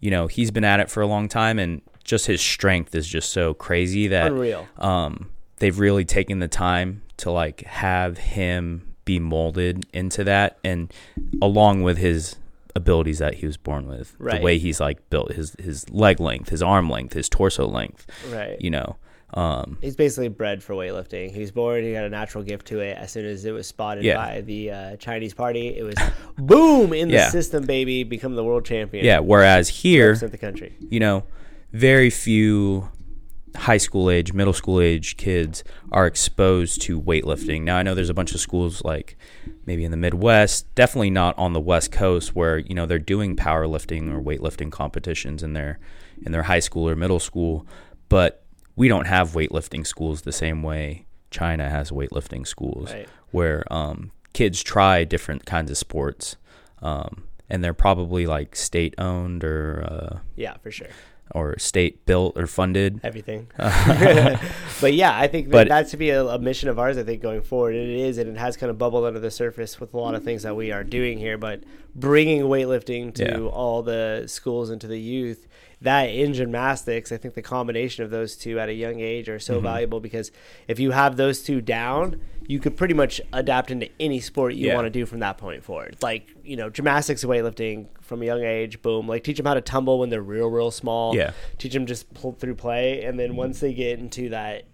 you 0.00 0.10
know, 0.10 0.26
he's 0.26 0.50
been 0.50 0.64
at 0.64 0.80
it 0.80 0.90
for 0.90 1.00
a 1.00 1.06
long 1.06 1.28
time, 1.28 1.58
and 1.58 1.80
just 2.04 2.26
his 2.26 2.40
strength 2.40 2.94
is 2.94 3.06
just 3.06 3.30
so 3.30 3.54
crazy 3.54 4.08
that 4.08 4.32
unreal. 4.32 4.66
um, 4.78 5.30
they've 5.58 5.78
really 5.78 6.04
taken 6.04 6.38
the 6.40 6.48
time 6.48 7.02
to 7.18 7.30
like 7.30 7.60
have 7.66 8.18
him 8.18 8.94
be 9.04 9.18
molded 9.18 9.86
into 9.92 10.22
that 10.24 10.58
and 10.64 10.92
along 11.40 11.82
with 11.82 11.98
his 11.98 12.36
abilities 12.78 13.18
that 13.18 13.34
he 13.34 13.46
was 13.46 13.56
born 13.56 13.86
with 13.86 14.14
Right. 14.18 14.38
the 14.38 14.44
way 14.44 14.58
he's 14.58 14.80
like 14.80 14.98
built 15.10 15.32
his 15.32 15.54
his 15.58 15.88
leg 15.90 16.18
length 16.20 16.48
his 16.48 16.62
arm 16.62 16.88
length 16.88 17.12
his 17.14 17.28
torso 17.28 17.66
length 17.66 18.06
Right. 18.32 18.56
you 18.60 18.70
know 18.70 18.96
um 19.34 19.76
He's 19.82 19.94
basically 19.96 20.28
bred 20.28 20.62
for 20.62 20.72
weightlifting. 20.74 21.30
He 21.30 21.40
was 21.40 21.50
born. 21.52 21.84
He 21.84 21.92
got 21.92 22.04
a 22.04 22.08
natural 22.08 22.42
gift 22.42 22.66
to 22.68 22.80
it. 22.80 22.96
As 22.96 23.12
soon 23.12 23.26
as 23.26 23.44
it 23.44 23.52
was 23.52 23.66
spotted 23.66 24.02
Yeah. 24.02 24.16
by 24.16 24.40
the 24.40 24.70
uh, 24.70 24.96
Chinese 24.96 25.34
party, 25.34 25.66
it 25.76 25.82
was 25.82 25.96
boom 26.38 26.94
in 26.94 27.08
the 27.08 27.14
Yeah. 27.16 27.28
system, 27.28 27.66
baby. 27.66 28.04
Become 28.04 28.36
the 28.36 28.42
world 28.48 28.64
champion. 28.64 29.04
yeah 29.04 29.18
whereas 29.18 29.68
here 29.68 30.16
the 30.16 30.38
country. 30.38 30.72
you 30.80 30.98
know, 30.98 31.24
very 31.74 32.08
few 32.08 32.88
high 33.58 33.76
school 33.76 34.08
age, 34.10 34.32
middle 34.32 34.52
school 34.52 34.80
age 34.80 35.16
kids 35.16 35.64
are 35.92 36.06
exposed 36.06 36.80
to 36.82 37.00
weightlifting. 37.00 37.62
Now 37.62 37.76
I 37.76 37.82
know 37.82 37.94
there's 37.94 38.08
a 38.10 38.14
bunch 38.14 38.34
of 38.34 38.40
schools 38.40 38.82
like 38.84 39.16
maybe 39.66 39.84
in 39.84 39.90
the 39.90 39.96
Midwest, 39.96 40.72
definitely 40.74 41.10
not 41.10 41.36
on 41.38 41.52
the 41.52 41.60
West 41.60 41.92
Coast 41.92 42.34
where, 42.34 42.58
you 42.58 42.74
know, 42.74 42.86
they're 42.86 42.98
doing 42.98 43.36
powerlifting 43.36 44.10
or 44.12 44.20
weightlifting 44.20 44.70
competitions 44.72 45.42
in 45.42 45.52
their 45.52 45.78
in 46.24 46.32
their 46.32 46.44
high 46.44 46.58
school 46.60 46.88
or 46.88 46.96
middle 46.96 47.20
school, 47.20 47.66
but 48.08 48.42
we 48.76 48.88
don't 48.88 49.06
have 49.06 49.30
weightlifting 49.32 49.86
schools 49.86 50.22
the 50.22 50.32
same 50.32 50.62
way 50.62 51.06
China 51.30 51.68
has 51.68 51.90
weightlifting 51.90 52.46
schools 52.46 52.92
Right. 52.92 53.08
where 53.30 53.64
um, 53.72 54.10
kids 54.32 54.62
try 54.62 55.04
different 55.04 55.44
kinds 55.46 55.70
of 55.70 55.76
sports. 55.76 56.36
Um, 56.80 57.24
and 57.50 57.64
they're 57.64 57.72
probably 57.74 58.26
like 58.26 58.54
state 58.54 58.94
owned 58.98 59.42
or 59.42 59.82
uh, 59.88 60.18
Yeah, 60.36 60.56
for 60.58 60.70
sure. 60.70 60.88
Or 61.34 61.58
state 61.58 62.04
built 62.06 62.36
or 62.38 62.46
funded. 62.46 63.00
Everything. 63.02 63.48
but 63.56 64.92
yeah, 64.94 65.16
I 65.18 65.26
think 65.28 65.50
But- 65.50 65.68
that's 65.68 65.90
to 65.92 65.96
be 65.96 66.10
a, 66.10 66.24
a 66.24 66.38
mission 66.38 66.68
of 66.68 66.78
ours. 66.78 66.96
I 66.98 67.02
think 67.04 67.22
going 67.22 67.42
forward, 67.42 67.74
and 67.74 67.90
it 67.90 67.98
is, 67.98 68.18
and 68.18 68.28
it 68.30 68.38
has 68.38 68.56
kind 68.56 68.70
of 68.70 68.78
bubbled 68.78 69.04
under 69.04 69.20
the 69.20 69.30
surface 69.30 69.80
with 69.80 69.94
a 69.94 69.98
lot 69.98 70.14
of 70.14 70.24
things 70.24 70.42
that 70.42 70.56
we 70.56 70.72
are 70.72 70.84
doing 70.84 71.18
here. 71.18 71.38
But 71.38 71.64
bringing 71.94 72.42
weightlifting 72.42 73.14
to 73.14 73.24
Yeah. 73.24 73.38
all 73.48 73.82
the 73.82 74.24
schools 74.26 74.70
and 74.70 74.80
to 74.80 74.86
the 74.86 75.00
youth, 75.00 75.46
that 75.80 76.04
in 76.06 76.34
gymnastics, 76.34 77.12
I 77.12 77.16
think 77.18 77.34
the 77.34 77.42
combination 77.42 78.04
of 78.04 78.10
those 78.10 78.36
two 78.36 78.58
at 78.58 78.68
a 78.68 78.72
young 78.74 79.00
age 79.00 79.28
are 79.28 79.38
so 79.38 79.54
Mm-hmm. 79.54 79.62
valuable 79.64 80.00
because 80.00 80.32
if 80.66 80.80
you 80.80 80.90
have 80.90 81.16
those 81.16 81.42
two 81.42 81.60
down, 81.60 82.20
you 82.46 82.58
could 82.58 82.76
pretty 82.76 82.94
much 82.94 83.20
adapt 83.32 83.70
into 83.70 83.88
any 84.00 84.18
sport 84.20 84.54
you 84.54 84.68
Yeah. 84.68 84.74
want 84.74 84.86
to 84.86 84.90
do 84.90 85.06
from 85.06 85.20
that 85.20 85.38
point 85.38 85.62
forward. 85.62 85.96
Like 86.02 86.28
you 86.42 86.56
know, 86.56 86.68
gymnastics, 86.70 87.22
and 87.22 87.30
weightlifting 87.32 87.86
from 88.00 88.22
a 88.22 88.24
young 88.24 88.42
age, 88.42 88.80
boom. 88.82 89.06
Like 89.06 89.22
teach 89.22 89.36
them 89.36 89.46
how 89.46 89.54
to 89.54 89.60
tumble 89.60 89.98
when 89.98 90.08
they're 90.08 90.22
real, 90.22 90.48
real 90.48 90.70
small 90.70 91.14
Yeah. 91.14 91.32
teach 91.58 91.74
them 91.74 91.86
just 91.86 92.12
pull 92.14 92.32
through 92.32 92.54
play 92.56 93.02
and 93.04 93.18
then 93.18 93.36
once 93.36 93.60
they 93.60 93.72
get 93.74 93.98
into 93.98 94.30
that 94.30 94.64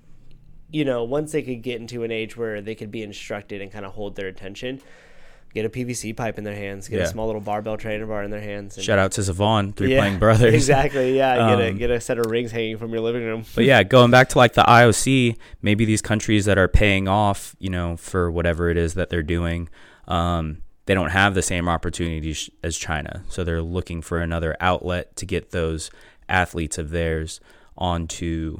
you 0.71 0.85
know 0.85 1.05
once 1.05 1.33
they 1.33 1.43
could 1.43 1.63
get 1.63 1.81
into 1.81 2.03
an 2.03 2.11
age 2.11 2.37
where 2.37 2.61
they 2.63 2.75
could 2.75 2.91
be 2.91 3.03
instructed 3.03 3.61
and 3.61 3.71
kind 3.71 3.85
of 3.85 3.93
hold 3.93 4.17
their 4.17 4.29
attention 4.29 4.81
get 5.55 5.65
a 5.65 5.69
pvc 5.69 6.17
pipe 6.17 6.37
in 6.37 6.45
their 6.45 6.55
hands 6.55 6.89
get 6.89 6.99
Yeah. 6.99 7.05
a 7.05 7.07
small 7.09 7.27
little 7.27 7.41
barbell 7.41 7.77
trainer 7.77 8.07
bar 8.07 8.23
in 8.25 8.31
their 8.31 8.41
hands 8.41 8.77
and, 8.77 8.85
Shout 8.85 8.99
out 8.99 9.13
to 9.13 9.23
Savon, 9.23 9.73
Three 9.73 9.93
Yeah, 9.93 10.01
Playing 10.01 10.19
Brothers. 10.19 10.53
exactly 10.63 11.17
yeah 11.17 11.37
get 11.37 11.61
a 11.61 11.69
Um, 11.71 11.79
get 11.79 11.91
a 11.91 12.01
set 12.01 12.19
of 12.19 12.27
rings 12.27 12.51
hanging 12.51 12.77
from 12.77 12.91
your 12.91 13.01
living 13.01 13.23
room 13.23 13.45
But 13.55 13.65
yeah, 13.65 13.83
going 13.85 14.11
back 14.11 14.29
to 14.31 14.39
like 14.39 14.55
the 14.55 14.63
IOC, 14.65 15.37
maybe 15.63 15.85
these 15.85 16.03
countries 16.03 16.45
that 16.47 16.59
are 16.59 16.69
paying 16.69 17.07
off, 17.09 17.55
you 17.61 17.71
know, 17.71 17.97
for 17.97 18.31
whatever 18.31 18.69
it 18.69 18.77
is 18.77 18.95
that 18.95 19.11
they're 19.11 19.23
doing, 19.23 19.69
um, 20.09 20.59
they 20.87 20.93
don't 20.95 21.11
have 21.11 21.35
the 21.35 21.43
same 21.43 21.69
opportunities 21.69 22.51
as 22.63 22.77
China. 22.77 23.23
So 23.29 23.43
they're 23.45 23.63
looking 23.63 24.03
for 24.03 24.19
another 24.19 24.57
outlet 24.61 25.17
to 25.17 25.25
get 25.27 25.51
those 25.53 25.91
athletes 26.29 26.77
of 26.79 26.91
theirs 26.91 27.41
onto, 27.79 28.59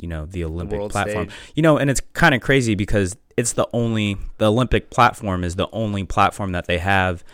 you 0.00 0.08
know, 0.08 0.26
the 0.26 0.44
Olympic 0.44 0.78
world 0.78 0.90
platform. 0.90 1.28
stage. 1.28 1.52
You 1.54 1.62
know, 1.62 1.78
and 1.78 1.90
it's 1.90 2.00
kind 2.12 2.34
of 2.34 2.40
crazy 2.40 2.74
because 2.74 3.16
it's 3.36 3.52
the 3.52 3.68
only, 3.72 4.16
the 4.38 4.50
Olympic 4.50 4.90
platform 4.90 5.44
is 5.44 5.56
the 5.56 5.68
only 5.72 6.04
platform 6.04 6.52
that 6.52 6.66
they 6.66 6.78
have 6.78 7.24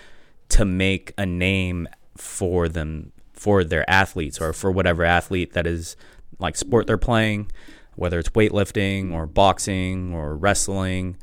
to 0.50 0.64
make 0.64 1.12
a 1.16 1.26
name 1.26 1.88
for 2.16 2.68
them, 2.68 3.12
for 3.32 3.64
their 3.64 3.88
athletes 3.88 4.40
or 4.40 4.52
for 4.52 4.70
whatever 4.70 5.04
athlete 5.04 5.52
that 5.52 5.66
is 5.66 5.96
like 6.38 6.56
sport 6.56 6.86
they're 6.86 6.98
playing, 6.98 7.50
whether 7.96 8.18
it's 8.18 8.30
weightlifting 8.30 9.12
or 9.12 9.26
boxing 9.26 10.12
or 10.12 10.36
wrestling. 10.36 11.16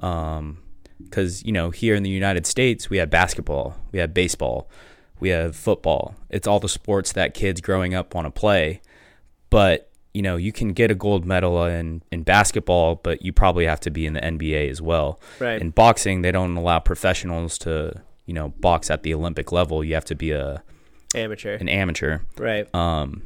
Um, 0.00 0.58
because 1.02 1.44
you 1.44 1.52
know 1.52 1.70
here 1.70 1.94
in 1.94 2.02
the 2.02 2.10
United 2.10 2.46
States 2.46 2.88
we 2.88 2.98
have 2.98 3.10
basketball, 3.10 3.76
we 3.92 3.98
have 3.98 4.14
baseball, 4.14 4.70
we 5.20 5.28
have 5.30 5.56
football. 5.56 6.14
It's 6.30 6.46
all 6.46 6.60
the 6.60 6.68
sports 6.68 7.12
that 7.12 7.34
kids 7.34 7.60
growing 7.60 7.94
up 7.94 8.14
want 8.14 8.26
to 8.26 8.30
play. 8.30 8.80
But 9.50 9.90
you 10.14 10.22
know 10.22 10.36
you 10.36 10.52
can 10.52 10.72
get 10.72 10.90
a 10.90 10.94
gold 10.94 11.26
medal 11.26 11.64
in 11.66 12.02
in 12.10 12.22
basketball, 12.22 12.94
but 12.96 13.22
you 13.24 13.32
probably 13.32 13.66
have 13.66 13.80
to 13.80 13.90
be 13.90 14.06
in 14.06 14.14
the 14.14 14.20
NBA 14.20 14.70
as 14.70 14.80
well. 14.80 15.20
Right. 15.40 15.60
In 15.60 15.70
boxing, 15.70 16.22
they 16.22 16.32
don't 16.32 16.56
allow 16.56 16.78
professionals 16.78 17.58
to 17.58 18.00
you 18.26 18.32
know 18.34 18.48
box 18.60 18.90
at 18.90 19.02
the 19.02 19.12
Olympic 19.12 19.52
level. 19.52 19.84
You 19.84 19.94
have 19.94 20.04
to 20.06 20.14
be 20.14 20.30
a 20.30 20.62
amateur 21.14 21.54
an 21.56 21.68
amateur. 21.68 22.20
right 22.38 22.72
Um, 22.74 23.22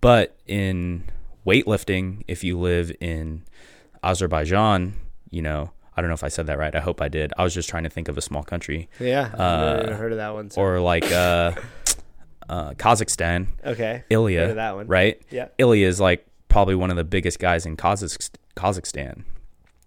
but 0.00 0.36
in 0.46 1.04
weightlifting, 1.46 2.22
if 2.28 2.42
you 2.42 2.58
live 2.58 2.90
in 3.00 3.44
Azerbaijan, 4.02 4.94
you 5.30 5.42
know, 5.42 5.72
I 5.96 6.00
don't 6.00 6.08
know 6.08 6.14
if 6.14 6.24
I 6.24 6.28
said 6.28 6.46
that 6.46 6.58
right. 6.58 6.74
I 6.74 6.80
hope 6.80 7.00
I 7.00 7.08
did. 7.08 7.32
I 7.38 7.44
was 7.44 7.54
just 7.54 7.68
trying 7.68 7.84
to 7.84 7.90
think 7.90 8.08
of 8.08 8.18
a 8.18 8.20
small 8.20 8.42
country. 8.42 8.88
yeah 9.00 9.30
i've 9.32 9.40
Uh, 9.40 9.94
heard 9.96 10.12
of 10.12 10.18
that 10.18 10.34
one 10.34 10.50
so. 10.50 10.60
Or 10.60 10.80
like 10.80 11.10
uh, 11.10 11.52
uh, 12.48 12.70
Kazakhstan, 12.72 13.46
okay 13.64 14.04
Ilya, 14.10 14.54
that 14.54 14.74
one. 14.76 14.86
right? 14.86 15.20
yeah 15.30 15.48
Ilya 15.58 15.86
is 15.86 16.00
like 16.00 16.26
probably 16.48 16.74
one 16.74 16.90
of 16.90 16.96
the 16.96 17.04
biggest 17.04 17.38
guys 17.38 17.66
in 17.66 17.76
Kazakh- 17.76 18.30
Kazakhstan, 18.56 19.24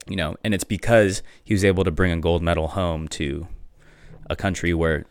you 0.08 0.16
know, 0.16 0.36
and 0.44 0.54
it's 0.54 0.64
because 0.66 1.22
he 1.44 1.54
was 1.54 1.64
able 1.64 1.84
to 1.84 1.92
bring 1.92 2.12
a 2.12 2.18
gold 2.18 2.42
medal 2.44 2.70
home 2.70 3.08
to 3.10 3.48
a 4.30 4.36
country 4.36 4.74
where 4.74 5.06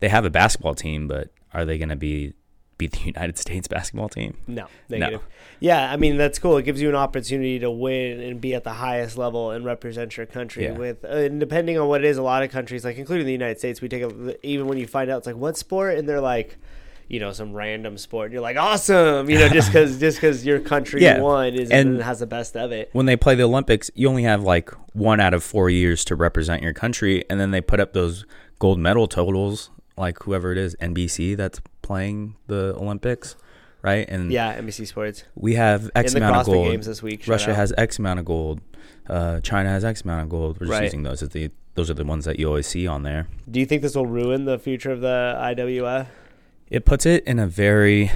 they 0.00 0.08
have 0.08 0.24
a 0.24 0.30
basketball 0.30 0.74
team, 0.74 1.06
but 1.08 1.30
are 1.52 1.64
they 1.64 1.78
going 1.78 1.88
to 1.90 1.96
be 1.96 2.32
beat 2.78 2.92
the 2.92 3.00
United 3.04 3.38
States 3.38 3.68
basketball 3.68 4.08
team? 4.08 4.36
No, 4.46 4.66
negative. 4.88 5.20
Yeah, 5.60 5.92
I 5.92 5.96
mean 5.96 6.16
that's 6.16 6.38
cool. 6.38 6.56
It 6.56 6.64
gives 6.64 6.80
you 6.80 6.88
an 6.88 6.94
opportunity 6.96 7.58
to 7.58 7.70
win 7.70 8.20
and 8.20 8.40
be 8.40 8.54
at 8.54 8.64
the 8.64 8.72
highest 8.72 9.16
level 9.18 9.50
and 9.50 9.64
represent 9.64 10.16
your 10.16 10.26
country. 10.26 10.64
Yeah. 10.64 10.72
With 10.72 11.04
uh, 11.04 11.08
and 11.08 11.38
depending 11.40 11.78
on 11.78 11.88
what 11.88 12.02
it 12.04 12.06
is, 12.06 12.16
a 12.18 12.22
lot 12.22 12.42
of 12.42 12.50
countries, 12.50 12.84
like 12.84 12.96
including 12.96 13.26
the 13.26 13.32
United 13.32 13.58
States, 13.58 13.80
we 13.80 13.88
take 13.88 14.02
a, 14.02 14.46
even 14.46 14.66
when 14.66 14.78
you 14.78 14.86
find 14.86 15.10
out 15.10 15.18
it's 15.18 15.26
like 15.26 15.36
what 15.36 15.56
sport, 15.56 15.96
and 15.98 16.08
they're 16.08 16.20
like, 16.20 16.58
you 17.08 17.20
know, 17.20 17.32
some 17.32 17.52
random 17.52 17.98
sport. 17.98 18.26
And 18.26 18.32
you're 18.32 18.42
like, 18.42 18.56
awesome, 18.56 19.28
you 19.30 19.38
know, 19.38 19.48
just 19.48 19.68
because 19.70 19.98
just 20.06 20.18
because 20.18 20.44
your 20.46 20.60
country 20.60 21.02
Yeah. 21.02 21.20
won 21.20 21.54
is 21.54 21.70
And- 21.70 22.00
has 22.02 22.20
the 22.20 22.26
best 22.26 22.56
of 22.56 22.72
it. 22.72 22.90
When 22.92 23.06
they 23.06 23.16
play 23.16 23.34
the 23.34 23.42
Olympics, 23.44 23.90
you 23.94 24.08
only 24.08 24.22
have 24.24 24.42
like 24.42 24.70
one 24.94 25.20
out 25.20 25.34
of 25.34 25.42
four 25.44 25.68
years 25.70 26.04
to 26.06 26.14
represent 26.16 26.62
your 26.62 26.72
country, 26.72 27.24
and 27.28 27.38
then 27.40 27.50
they 27.50 27.60
put 27.60 27.80
up 27.80 27.92
those 27.92 28.24
gold 28.58 28.78
medal 28.78 29.06
totals, 29.06 29.70
like 29.96 30.22
whoever 30.22 30.52
it 30.52 30.58
is, 30.58 30.74
NBC 30.80 31.36
that's 31.36 31.60
playing 31.82 32.36
the 32.46 32.74
Olympics, 32.78 33.36
right? 33.82 34.08
And 34.08 34.32
Yeah, 34.32 34.56
NBC 34.58 34.86
Sports 34.86 35.24
we 35.34 35.54
have 35.54 35.90
X 35.94 36.14
amount 36.14 36.36
of 36.36 36.46
gold. 36.46 36.68
Games 36.70 36.86
this 36.86 37.02
week. 37.02 37.24
Russia 37.26 37.50
out. 37.50 37.56
has 37.56 37.72
X 37.76 37.98
amount 37.98 38.18
of 38.20 38.24
gold. 38.24 38.60
Uh, 39.08 39.40
China 39.40 39.68
has 39.68 39.84
X 39.84 40.00
amount 40.02 40.22
of 40.22 40.28
gold. 40.30 40.58
We're 40.58 40.66
just 40.68 40.78
Right. 40.78 40.84
using 40.84 41.02
those 41.02 41.22
as 41.22 41.28
the 41.30 41.50
those 41.74 41.90
are 41.90 41.94
the 41.94 42.04
ones 42.04 42.24
that 42.24 42.38
you 42.38 42.46
always 42.46 42.68
see 42.68 42.86
on 42.86 43.02
there. 43.02 43.26
Do 43.50 43.58
you 43.58 43.66
think 43.66 43.82
this 43.82 43.96
will 43.96 44.06
ruin 44.06 44.44
the 44.44 44.60
future 44.60 44.92
of 44.92 45.00
the 45.00 45.36
IWF? 45.40 46.06
It 46.74 46.84
puts 46.84 47.06
it 47.06 47.22
in 47.24 47.38
a 47.38 47.46
very 47.46 48.10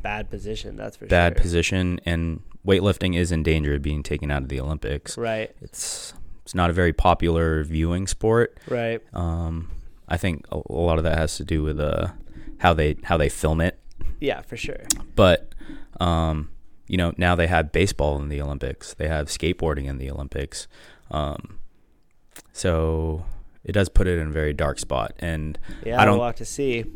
Bad 0.00 0.30
position, 0.30 0.76
that's 0.76 0.96
for 0.96 1.06
bad 1.06 1.34
sure. 1.36 1.42
position, 1.42 2.00
and 2.06 2.40
weightlifting 2.66 3.14
is 3.14 3.30
in 3.30 3.42
danger 3.42 3.74
of 3.74 3.82
being 3.82 4.02
taken 4.02 4.30
out 4.30 4.42
of 4.42 4.48
the 4.48 4.58
Olympics. 4.60 5.18
Right, 5.18 5.54
It's 5.60 6.14
it's 6.42 6.54
not 6.54 6.70
a 6.70 6.72
very 6.72 6.94
popular 6.94 7.62
viewing 7.64 8.06
sport. 8.06 8.58
right. 8.68 9.00
Um, 9.12 9.70
I 10.08 10.16
think 10.16 10.46
a, 10.50 10.56
a 10.70 10.72
lot 10.72 10.96
of 10.96 11.04
that 11.04 11.18
has 11.18 11.36
to 11.36 11.44
do 11.44 11.62
with 11.62 11.78
uh, 11.78 12.08
how 12.58 12.72
they 12.72 12.96
how 13.04 13.18
they 13.18 13.28
film 13.28 13.60
it. 13.60 13.78
Yeah, 14.20 14.40
for 14.40 14.56
sure. 14.56 14.84
But 15.14 15.54
um, 16.00 16.48
you 16.86 16.96
know, 16.96 17.12
now 17.18 17.34
they 17.36 17.46
have 17.46 17.72
baseball 17.72 18.20
in 18.22 18.30
the 18.30 18.40
Olympics. 18.40 18.94
They 18.94 19.06
have 19.08 19.26
skateboarding 19.26 19.84
in 19.84 19.98
the 19.98 20.10
Olympics. 20.10 20.66
Um, 21.10 21.58
so 22.54 23.24
it 23.64 23.72
does 23.72 23.88
put 23.90 24.06
it 24.06 24.18
in 24.18 24.28
a 24.28 24.32
very 24.32 24.54
dark 24.54 24.78
spot. 24.78 25.12
And 25.18 25.58
Yeah, 25.84 26.00
I 26.00 26.06
don't- 26.06 26.16
we'll 26.16 26.26
have 26.26 26.36
to 26.36 26.44
see. 26.46 26.86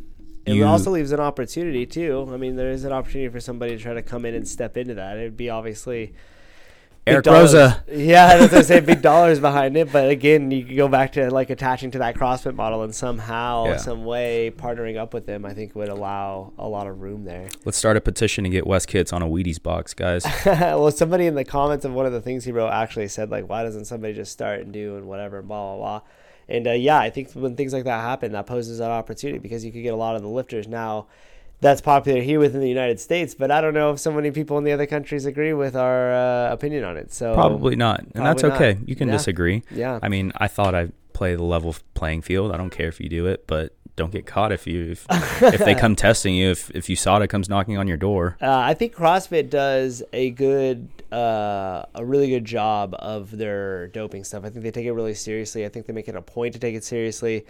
It 0.47 0.55
You- 0.55 0.65
also 0.67 0.91
leaves 0.93 1.13
an 1.13 1.21
opportunity 1.21 1.87
too. 1.87 2.29
I 2.33 2.37
mean, 2.37 2.57
there 2.57 2.71
is 2.71 2.85
an 2.85 2.93
opportunity 2.93 3.29
for 3.33 3.41
somebody 3.41 3.77
to 3.77 3.83
try 3.83 3.95
to 3.95 4.03
come 4.03 4.25
in 4.25 4.35
and 4.35 4.47
step 4.47 4.77
into 4.77 4.95
that. 4.95 5.17
It'd 5.19 5.37
be 5.37 5.51
obviously 5.51 6.15
Eric 7.09 7.25
dollars. 7.25 7.55
Rosa. 7.55 7.85
Yeah, 7.93 8.37
that's 8.37 8.53
what 8.53 8.59
I 8.59 8.63
say. 8.63 8.81
Big 8.81 9.01
dollars 9.01 9.39
behind 9.39 9.77
it, 9.77 9.93
but 9.93 10.11
again, 10.11 10.51
you 10.51 10.65
could 10.65 10.77
go 10.77 10.89
back 10.89 11.13
to 11.13 11.31
like 11.31 11.51
attaching 11.51 11.93
to 11.93 11.99
that 11.99 12.17
CrossFit 12.17 12.55
model 12.57 12.83
and 12.83 12.93
somehow, 12.93 13.67
Yeah. 13.67 13.77
some 13.77 14.05
way, 14.05 14.53
partnering 14.57 14.97
up 14.97 15.15
with 15.15 15.25
them. 15.27 15.45
I 15.45 15.53
think 15.55 15.77
would 15.77 15.89
allow 15.89 16.53
a 16.59 16.67
lot 16.69 16.89
of 16.89 17.01
room 17.01 17.25
there. 17.25 17.47
let's 17.65 17.79
start 17.79 17.97
a 17.97 18.01
petition 18.01 18.43
to 18.45 18.51
get 18.51 18.67
Wes 18.67 18.87
Kitts 18.87 19.13
on 19.13 19.23
a 19.23 19.27
Wheaties 19.29 19.63
box, 19.63 19.95
guys. 19.95 20.25
well, 20.47 20.91
somebody 20.91 21.27
in 21.27 21.37
the 21.37 21.45
comments 21.45 21.85
of 21.85 21.93
one 21.93 22.07
of 22.07 22.13
the 22.13 22.21
things 22.21 22.45
he 22.45 22.51
wrote 22.51 22.71
actually 22.71 23.07
said 23.09 23.31
like, 23.31 23.49
"Why 23.49 23.63
doesn't 23.63 23.85
somebody 23.85 24.13
just 24.15 24.33
start 24.33 24.61
and 24.63 24.73
do 24.73 24.97
and 24.97 25.07
whatever 25.07 25.43
blah 25.43 25.77
blah 25.77 25.77
blah." 25.77 26.01
And 26.49 26.67
uh, 26.67 26.73
yeah, 26.73 26.99
I 26.99 27.11
think 27.11 27.33
when 27.33 27.57
things 27.57 27.73
like 27.73 27.85
that 27.85 28.01
happen, 28.01 28.33
that 28.33 28.47
poses 28.47 28.81
an 28.81 28.91
opportunity 28.91 29.39
because 29.39 29.65
you 29.65 29.73
could 29.73 29.83
get 29.83 29.93
a 29.95 29.97
lot 29.97 30.17
of 30.17 30.23
the 30.23 30.29
lifters 30.29 30.69
now. 30.69 31.07
that's 31.61 31.81
popular 31.81 32.21
here 32.21 32.39
within 32.39 32.61
the 32.61 32.69
United 32.69 33.01
States, 33.01 33.35
but 33.35 33.51
I 33.51 33.63
don't 33.63 33.73
know 33.73 33.93
if 33.93 33.99
so 33.99 34.13
many 34.13 34.31
people 34.31 34.59
in 34.59 34.65
the 34.65 34.73
other 34.73 34.85
countries 34.87 35.25
agree 35.25 35.55
with 35.55 35.75
our 35.75 36.13
uh, 36.13 36.53
opinion 36.53 36.85
on 36.85 36.99
it. 36.99 37.13
So 37.15 37.33
Probably 37.35 37.77
not, 37.77 38.01
and 38.15 38.27
that's 38.27 38.43
Probably 38.43 38.59
not. 38.61 38.75
okay. 38.75 38.81
You 38.85 38.95
can 38.95 39.09
Yeah. 39.09 39.17
disagree. 39.17 39.63
yeah, 39.71 39.99
I 40.03 40.09
mean, 40.11 40.33
I 40.37 40.49
thought 40.49 40.75
I 40.75 40.89
play 41.17 41.35
the 41.35 41.43
level 41.43 41.75
playing 41.95 42.21
field. 42.21 42.53
I 42.53 42.59
don't 42.59 42.69
care 42.69 42.89
if 42.89 43.01
you 43.01 43.09
do 43.09 43.27
it, 43.27 43.47
but 43.47 43.75
don't 43.97 44.13
get 44.13 44.27
caught 44.27 44.53
if 44.53 44.67
you 44.67 44.91
if, 44.91 45.07
if 45.43 45.65
they 45.65 45.75
come 45.75 45.97
testing 45.97 46.35
you. 46.35 46.51
If 46.51 46.71
if 46.75 46.87
USADA 46.89 47.27
comes 47.31 47.49
knocking 47.49 47.79
on 47.79 47.89
your 47.89 47.97
door, 47.97 48.37
Uh, 48.43 48.51
I 48.59 48.75
think 48.75 48.95
CrossFit 48.95 49.49
does 49.49 50.03
a 50.13 50.31
good, 50.31 50.89
uh, 51.11 51.87
a 51.95 52.05
really 52.05 52.29
good 52.29 52.45
job 52.45 52.95
of 52.99 53.31
their 53.31 53.89
doping 53.89 54.25
stuff. 54.25 54.45
I 54.45 54.51
think 54.51 54.63
they 54.63 54.71
take 54.71 54.85
it 54.85 54.93
really 54.93 55.15
seriously. 55.15 55.65
I 55.65 55.71
think 55.71 55.87
they 55.87 55.95
make 55.95 56.09
it 56.09 56.15
a 56.15 56.21
point 56.21 56.53
to 56.53 56.59
take 56.59 56.75
it 56.75 56.85
seriously. 56.85 57.47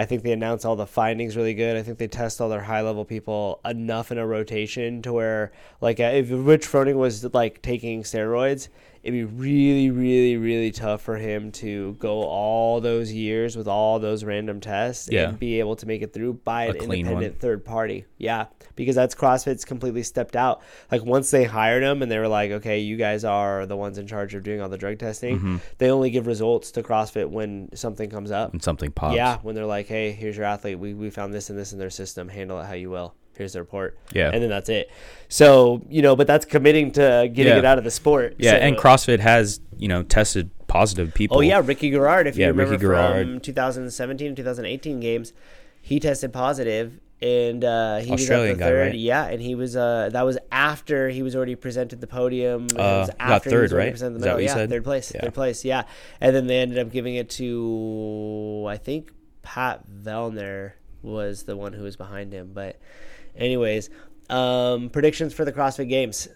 I 0.00 0.04
think 0.04 0.22
they 0.22 0.30
announce 0.30 0.64
all 0.64 0.76
the 0.76 0.86
findings 0.86 1.36
really 1.36 1.54
good. 1.54 1.76
I 1.76 1.82
think 1.82 1.98
they 1.98 2.06
test 2.06 2.40
all 2.40 2.48
their 2.48 2.62
high 2.62 2.82
level 2.82 3.04
people 3.04 3.58
enough 3.64 4.12
in 4.12 4.18
a 4.18 4.24
rotation 4.24 5.02
to 5.02 5.12
where, 5.12 5.50
like, 5.80 5.98
uh, 5.98 6.04
if 6.04 6.28
Rich 6.30 6.68
Froning 6.68 6.94
was 6.94 7.34
like 7.34 7.62
taking 7.62 8.04
steroids, 8.04 8.68
it'd 9.08 9.30
be 9.30 9.36
really, 9.42 9.90
really, 9.90 10.36
really 10.36 10.70
tough 10.70 11.00
for 11.02 11.16
him 11.16 11.50
to 11.52 11.94
go 11.98 12.22
all 12.22 12.80
those 12.80 13.12
years 13.12 13.56
with 13.56 13.66
all 13.66 13.98
those 13.98 14.22
random 14.24 14.60
tests 14.60 15.08
Yeah. 15.10 15.30
and 15.30 15.38
be 15.38 15.58
able 15.60 15.76
to 15.76 15.86
make 15.86 16.02
it 16.02 16.12
through 16.12 16.34
by 16.44 16.64
an 16.66 16.76
clean 16.78 16.88
one. 16.88 16.98
independent 16.98 17.40
third 17.40 17.64
party. 17.64 18.04
Yeah, 18.18 18.46
because 18.76 18.94
that's 18.94 19.14
CrossFit's 19.14 19.64
completely 19.64 20.02
stepped 20.02 20.36
out. 20.36 20.60
Like 20.92 21.04
once 21.04 21.30
they 21.30 21.44
hired 21.44 21.82
him 21.82 22.02
and 22.02 22.10
they 22.12 22.18
were 22.18 22.28
like, 22.28 22.50
okay, 22.50 22.80
you 22.80 22.96
guys 22.96 23.24
are 23.24 23.64
the 23.66 23.76
ones 23.76 23.98
in 23.98 24.06
charge 24.06 24.34
of 24.34 24.42
doing 24.42 24.60
all 24.60 24.68
the 24.68 24.78
drug 24.78 24.98
testing. 24.98 25.36
Mm-hmm. 25.38 25.56
They 25.78 25.90
only 25.90 26.10
give 26.10 26.26
results 26.26 26.70
to 26.72 26.82
CrossFit 26.82 27.30
when 27.30 27.70
something 27.74 28.10
comes 28.10 28.30
up. 28.30 28.52
and 28.52 28.62
something 28.62 28.90
pops. 28.92 29.16
Yeah, 29.16 29.38
when 29.42 29.54
they're 29.54 29.66
like, 29.66 29.86
hey, 29.86 30.12
here's 30.12 30.36
your 30.36 30.46
athlete. 30.46 30.78
We 30.78 30.94
we 30.94 31.10
found 31.10 31.32
this 31.32 31.48
and 31.50 31.58
this 31.58 31.72
in 31.72 31.78
their 31.78 31.90
system. 31.90 32.28
Handle 32.28 32.60
it 32.60 32.66
how 32.66 32.74
you 32.74 32.90
will. 32.90 33.14
Here's 33.38 33.54
the 33.54 33.60
report. 33.60 33.96
Yeah. 34.12 34.30
and 34.32 34.42
then 34.42 34.50
that's 34.50 34.68
it. 34.68 34.90
So 35.28 35.82
you 35.88 36.02
know, 36.02 36.14
but 36.16 36.26
that's 36.26 36.44
committing 36.44 36.90
to 36.92 37.30
getting 37.32 37.52
Yeah. 37.52 37.58
it 37.58 37.64
out 37.64 37.78
of 37.78 37.84
the 37.84 37.90
sport. 37.90 38.34
yeah, 38.38 38.50
So- 38.50 38.56
and 38.58 38.76
CrossFit 38.76 39.20
has 39.20 39.60
you 39.78 39.88
know 39.88 40.02
tested 40.02 40.50
positive 40.66 41.14
people. 41.14 41.38
Oh 41.38 41.40
yeah, 41.40 41.62
Ricky 41.64 41.90
Garard. 41.90 42.26
If 42.26 42.36
Yeah, 42.36 42.46
you 42.46 42.52
remember 42.52 42.72
Ricky 42.72 42.82
Garard. 42.82 43.26
from 43.26 43.40
2017 43.40 44.26
and 44.28 44.36
2018 44.36 45.00
games, 45.00 45.32
he 45.80 45.98
tested 46.00 46.32
positive, 46.32 47.00
and 47.22 47.64
uh, 47.64 47.98
he 47.98 48.12
Australian 48.12 48.50
was 48.50 48.58
guy, 48.58 48.66
third. 48.66 48.80
right? 48.88 48.94
Yeah, 48.94 49.24
and 49.26 49.40
he 49.40 49.54
was. 49.54 49.76
Uh, 49.76 50.10
that 50.12 50.22
was 50.26 50.36
after 50.52 51.08
he 51.08 51.22
was 51.22 51.34
already 51.36 51.54
presented 51.54 52.00
the 52.00 52.06
podium. 52.06 52.66
Uh, 52.76 53.06
after 53.18 53.48
he 53.50 53.54
third, 53.56 53.62
was 53.62 53.72
right? 53.72 53.90
presented 53.92 54.20
the 54.20 54.26
medal. 54.26 54.40
yeah, 54.40 54.54
said? 54.54 54.68
third 54.68 54.84
place. 54.84 55.12
Yeah. 55.14 55.22
Third 55.22 55.34
place. 55.34 55.64
Yeah, 55.64 55.84
and 56.20 56.34
then 56.36 56.46
they 56.48 56.58
ended 56.58 56.78
up 56.78 56.90
giving 56.90 57.14
it 57.14 57.30
to 57.30 58.66
I 58.68 58.76
think 58.76 59.12
Pat 59.42 59.84
Vellner 59.88 60.72
was 61.02 61.44
the 61.44 61.56
one 61.56 61.72
who 61.72 61.84
was 61.84 61.96
behind 61.96 62.32
him. 62.32 62.50
But, 62.52 62.76
anyways, 63.38 63.90
um, 64.28 64.90
predictions 64.90 65.32
for 65.32 65.44
the 65.44 65.52
CrossFit 65.52 65.88
Games 65.88 66.28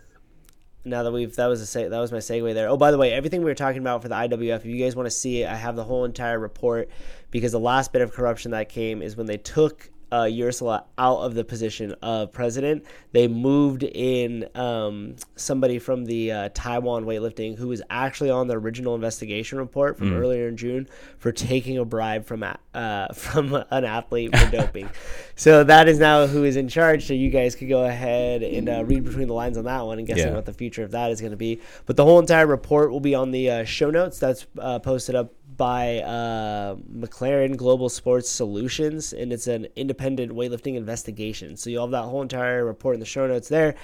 now 0.84 1.02
that 1.04 1.12
we've 1.12 1.34
that 1.36 1.46
was 1.46 1.60
a 1.60 1.66
se- 1.66 1.88
that 1.88 1.98
was 1.98 2.10
my 2.10 2.18
segue 2.18 2.54
there. 2.54 2.68
Oh, 2.68 2.76
by 2.76 2.90
the 2.90 2.98
way, 2.98 3.12
everything 3.12 3.40
we 3.40 3.46
were 3.46 3.54
talking 3.54 3.80
about 3.80 4.02
for 4.02 4.08
the 4.08 4.14
IWF, 4.14 4.56
if 4.56 4.64
you 4.64 4.82
guys 4.82 4.96
want 4.96 5.06
to 5.06 5.10
see 5.10 5.42
it, 5.42 5.48
I 5.48 5.54
have 5.54 5.76
the 5.76 5.84
whole 5.84 6.04
entire 6.04 6.38
report 6.38 6.88
because 7.30 7.52
the 7.52 7.60
last 7.60 7.92
bit 7.92 8.02
of 8.02 8.12
corruption 8.12 8.50
that 8.50 8.68
came 8.68 9.02
is 9.02 9.16
when 9.16 9.26
they 9.26 9.36
took 9.36 9.90
uh, 10.12 10.28
Ursula 10.40 10.84
out 10.98 11.18
of 11.20 11.34
the 11.34 11.42
position 11.42 11.94
of 12.02 12.32
president. 12.32 12.84
They 13.12 13.26
moved 13.28 13.82
in 13.82 14.46
um, 14.54 15.16
somebody 15.36 15.78
from 15.78 16.04
the 16.04 16.30
uh, 16.32 16.48
Taiwan 16.54 17.04
weightlifting 17.04 17.56
who 17.58 17.68
was 17.68 17.80
actually 17.90 18.30
on 18.30 18.46
the 18.46 18.54
original 18.58 18.94
investigation 18.94 19.58
report 19.58 19.98
from 19.98 20.12
earlier 20.14 20.48
in 20.48 20.56
June 20.56 20.86
for 21.18 21.32
taking 21.32 21.78
a 21.78 21.84
bribe 21.84 22.26
from 22.26 22.42
a- 22.42 22.58
uh, 22.74 23.12
from 23.14 23.54
an 23.54 23.84
athlete 23.84 24.36
for 24.36 24.50
doping. 24.56 24.88
So 25.34 25.64
that 25.64 25.88
is 25.88 25.98
now 25.98 26.26
who 26.26 26.44
is 26.44 26.56
in 26.56 26.68
charge. 26.68 27.06
So 27.06 27.14
you 27.14 27.30
guys 27.30 27.54
could 27.54 27.68
go 27.68 27.84
ahead 27.84 28.42
and 28.42 28.68
uh, 28.68 28.84
read 28.84 29.04
between 29.04 29.28
the 29.28 29.34
lines 29.34 29.56
on 29.56 29.64
that 29.64 29.80
one 29.86 29.98
and 29.98 30.06
guessing 30.06 30.28
Yeah. 30.28 30.34
what 30.34 30.44
the 30.46 30.52
future 30.52 30.82
of 30.82 30.90
that 30.92 31.10
is 31.10 31.20
going 31.20 31.30
to 31.32 31.36
be. 31.38 31.60
But 31.86 31.96
the 31.96 32.04
whole 32.04 32.18
entire 32.18 32.46
report 32.46 32.90
will 32.92 33.00
be 33.00 33.14
on 33.14 33.30
the 33.30 33.50
uh, 33.50 33.64
show 33.64 33.90
notes. 33.90 34.18
That's 34.18 34.46
uh, 34.58 34.78
posted 34.78 35.14
up 35.14 35.32
by 35.56 35.98
uh, 35.98 36.76
McLaren 36.76 37.56
Global 37.56 37.88
Sports 37.88 38.30
Solutions, 38.30 39.12
and 39.12 39.32
it's 39.32 39.46
an 39.46 39.66
independent 39.76 40.32
weightlifting 40.32 40.76
investigation. 40.76 41.56
So 41.56 41.70
you'll 41.70 41.84
have 41.84 41.90
that 41.90 42.02
whole 42.02 42.22
entire 42.22 42.64
report 42.64 42.94
in 42.94 43.00
the 43.00 43.06
show 43.06 43.26
notes 43.26 43.48
there, 43.48 43.74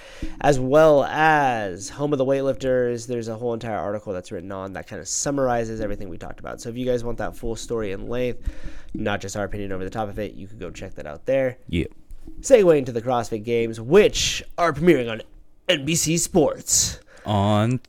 as 0.41 0.59
well 0.59 1.05
as 1.05 1.89
Home 1.91 2.13
of 2.13 2.19
the 2.19 2.25
Weightlifters. 2.25 3.07
There's 3.07 3.29
a 3.29 3.37
whole 3.37 3.55
entire 3.55 3.79
article 3.79 4.13
that's 4.13 4.33
written 4.33 4.53
on 4.53 4.73
that 4.75 4.87
kind 4.87 5.01
of 5.01 5.09
summarizes 5.09 5.81
everything 5.81 6.09
we 6.09 6.19
talked 6.19 6.41
about. 6.41 6.61
So 6.61 6.69
if 6.69 6.77
you 6.77 6.87
guys 6.87 7.05
want 7.05 7.19
that 7.19 7.37
full 7.37 7.57
story 7.57 7.93
in 7.93 8.09
length, 8.09 8.49
not 8.95 9.21
just 9.21 9.37
our 9.37 9.45
opinion 9.45 9.73
over 9.73 9.85
the 9.85 9.91
top 9.91 10.09
of 10.09 10.19
it, 10.19 10.35
you 10.35 10.47
could 10.47 10.59
go 10.59 10.71
check 10.71 10.95
that 10.95 11.07
out 11.07 11.27
there 11.27 11.59
yeah. 11.69 11.87
segue 12.41 12.77
into 12.77 12.93
the 12.93 13.03
CrossFit 13.03 13.45
Games, 13.45 13.81
which 13.81 14.43
are 14.57 14.73
premiering 14.73 15.11
on 15.11 15.23
NBC 15.69 16.19
Sports 16.19 17.01
On 17.27 17.81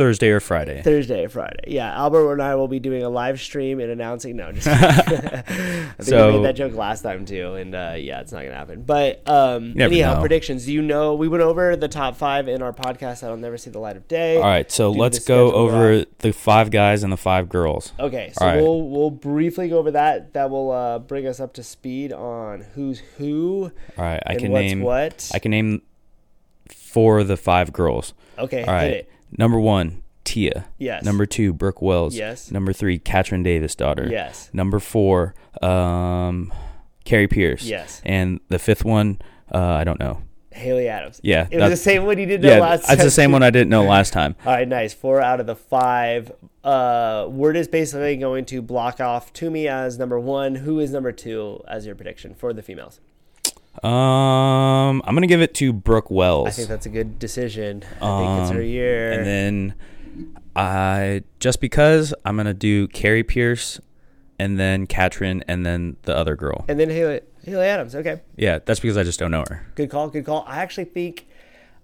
Thursday 0.00 0.30
or 0.30 0.40
Friday. 0.40 0.80
Thursday 0.80 1.26
or 1.26 1.28
Friday. 1.28 1.62
Yeah, 1.66 1.92
Albert 1.94 2.32
and 2.32 2.42
I 2.42 2.54
will 2.54 2.68
be 2.68 2.80
doing 2.80 3.02
a 3.02 3.10
live 3.10 3.38
stream 3.38 3.80
and 3.80 3.90
announcing. 3.90 4.34
No, 4.34 4.50
just. 4.50 4.66
I 4.70 5.42
think 5.42 6.08
So- 6.08 6.28
we 6.28 6.36
made 6.38 6.46
that 6.46 6.56
joke 6.56 6.72
last 6.72 7.02
time 7.02 7.26
too, 7.26 7.52
and 7.56 7.74
uh, 7.74 7.96
yeah, 7.98 8.22
it's 8.22 8.32
not 8.32 8.42
gonna 8.44 8.54
happen. 8.54 8.80
But 8.80 9.28
um, 9.28 9.78
anyhow, 9.78 10.14
know. 10.14 10.20
predictions. 10.20 10.64
Do 10.64 10.72
you 10.72 10.80
know 10.80 11.16
we 11.16 11.28
went 11.28 11.42
over 11.42 11.76
the 11.76 11.86
top 11.86 12.16
five 12.16 12.48
in 12.48 12.62
our 12.62 12.72
podcast 12.72 13.20
that'll 13.20 13.36
never 13.36 13.58
see 13.58 13.68
the 13.68 13.78
light 13.78 13.98
of 13.98 14.08
day? 14.08 14.36
All 14.36 14.42
right, 14.44 14.72
so 14.72 14.90
let's 14.90 15.18
go 15.18 15.52
over 15.52 16.06
the 16.20 16.32
five 16.32 16.70
guys 16.70 17.02
and 17.02 17.12
the 17.12 17.18
five 17.18 17.50
girls. 17.50 17.92
Okay, 18.00 18.32
so 18.32 18.46
right. 18.46 18.56
we'll 18.56 18.88
we'll 18.88 19.10
briefly 19.10 19.68
go 19.68 19.76
over 19.76 19.90
that. 19.90 20.32
That 20.32 20.48
will 20.48 20.70
uh, 20.70 20.98
bring 21.00 21.26
us 21.26 21.40
up 21.40 21.52
to 21.54 21.62
speed 21.62 22.10
on 22.10 22.62
who's 22.74 23.00
who 23.18 23.70
All 23.98 24.04
right, 24.04 24.22
I 24.24 24.36
can 24.36 24.50
name 24.50 24.80
what. 24.80 25.30
I 25.34 25.38
can 25.40 25.50
name 25.50 25.82
four 26.70 27.18
of 27.18 27.28
the 27.28 27.36
five 27.36 27.70
girls. 27.70 28.14
okay, 28.38 28.64
All 28.64 28.72
right, 28.72 28.84
hit 28.84 28.96
it. 28.96 29.10
Number 29.36 29.58
one, 29.58 30.02
Tia. 30.24 30.66
Yes. 30.78 31.04
Number 31.04 31.26
two, 31.26 31.52
Brooke 31.52 31.82
Wells. 31.82 32.14
Yes. 32.14 32.50
Number 32.50 32.72
three, 32.72 32.98
Katrin 32.98 33.44
Davidsdottir. 33.44 34.10
Yes. 34.10 34.50
Number 34.52 34.78
four, 34.78 35.34
um, 35.62 36.52
Kari 37.04 37.26
Pearce. 37.28 37.64
Yes. 37.64 38.00
And 38.04 38.40
the 38.48 38.58
fifth 38.58 38.84
one, 38.84 39.20
uh, 39.52 39.58
I 39.58 39.84
don't 39.84 39.98
know. 40.00 40.22
Haley 40.52 40.88
Adams. 40.88 41.20
Yeah, 41.22 41.46
It 41.50 41.58
was 41.58 41.70
the 41.70 41.76
same 41.76 42.04
one 42.04 42.18
you 42.18 42.26
did 42.26 42.42
know 42.42 42.48
Yeah, 42.48 42.58
last 42.60 42.86
that's 42.86 43.02
the 43.02 43.10
same 43.10 43.30
one 43.32 43.42
I 43.42 43.50
didn't 43.50 43.68
know 43.70 43.84
last 43.84 44.12
time. 44.12 44.34
All 44.44 44.52
right, 44.52 44.66
nice. 44.66 44.92
Four 44.92 45.20
out 45.20 45.40
of 45.40 45.46
the 45.46 45.54
five. 45.54 46.32
Uh, 46.64 47.26
Word 47.30 47.56
is 47.56 47.68
basically 47.68 48.16
going 48.16 48.44
to 48.46 48.60
block 48.60 49.00
off 49.00 49.32
Toomey 49.32 49.68
as 49.68 49.98
number 49.98 50.18
one. 50.18 50.56
Who 50.56 50.80
is 50.80 50.90
number 50.90 51.12
two 51.12 51.62
as 51.68 51.86
your 51.86 51.94
prediction 51.94 52.34
for 52.34 52.52
the 52.52 52.62
females? 52.62 53.00
Um, 53.82 55.02
I'm 55.06 55.14
gonna 55.14 55.26
give 55.26 55.40
it 55.40 55.54
to 55.54 55.72
Brooke 55.72 56.10
Wells. 56.10 56.48
I 56.48 56.50
think 56.50 56.68
that's 56.68 56.86
a 56.86 56.90
good 56.90 57.18
decision. 57.18 57.82
I 58.00 58.18
think 58.18 58.40
it's 58.42 58.50
her 58.50 58.60
Um, 58.60 58.66
year. 58.66 59.12
And 59.12 59.26
then 59.26 59.74
I 60.56 61.22
just 61.38 61.60
because 61.60 62.12
I'm 62.24 62.36
gonna 62.36 62.52
do 62.54 62.88
Kari 62.88 63.22
Pearce, 63.22 63.80
and 64.38 64.58
then 64.58 64.86
Katrin, 64.86 65.42
and 65.48 65.64
then 65.64 65.96
the 66.02 66.14
other 66.16 66.36
girl. 66.36 66.64
and 66.68 66.78
then 66.80 66.90
Haley, 66.90 67.20
Haley 67.44 67.66
Adams. 67.66 67.94
Okay, 67.94 68.20
Yeah, 68.36 68.58
that's 68.64 68.80
because 68.80 68.96
I 68.96 69.02
just 69.02 69.18
don't 69.18 69.30
know 69.30 69.44
her. 69.48 69.66
good 69.74 69.90
call. 69.90 70.08
Good 70.08 70.24
call. 70.26 70.44
I 70.46 70.58
actually 70.58 70.84
think. 70.84 71.26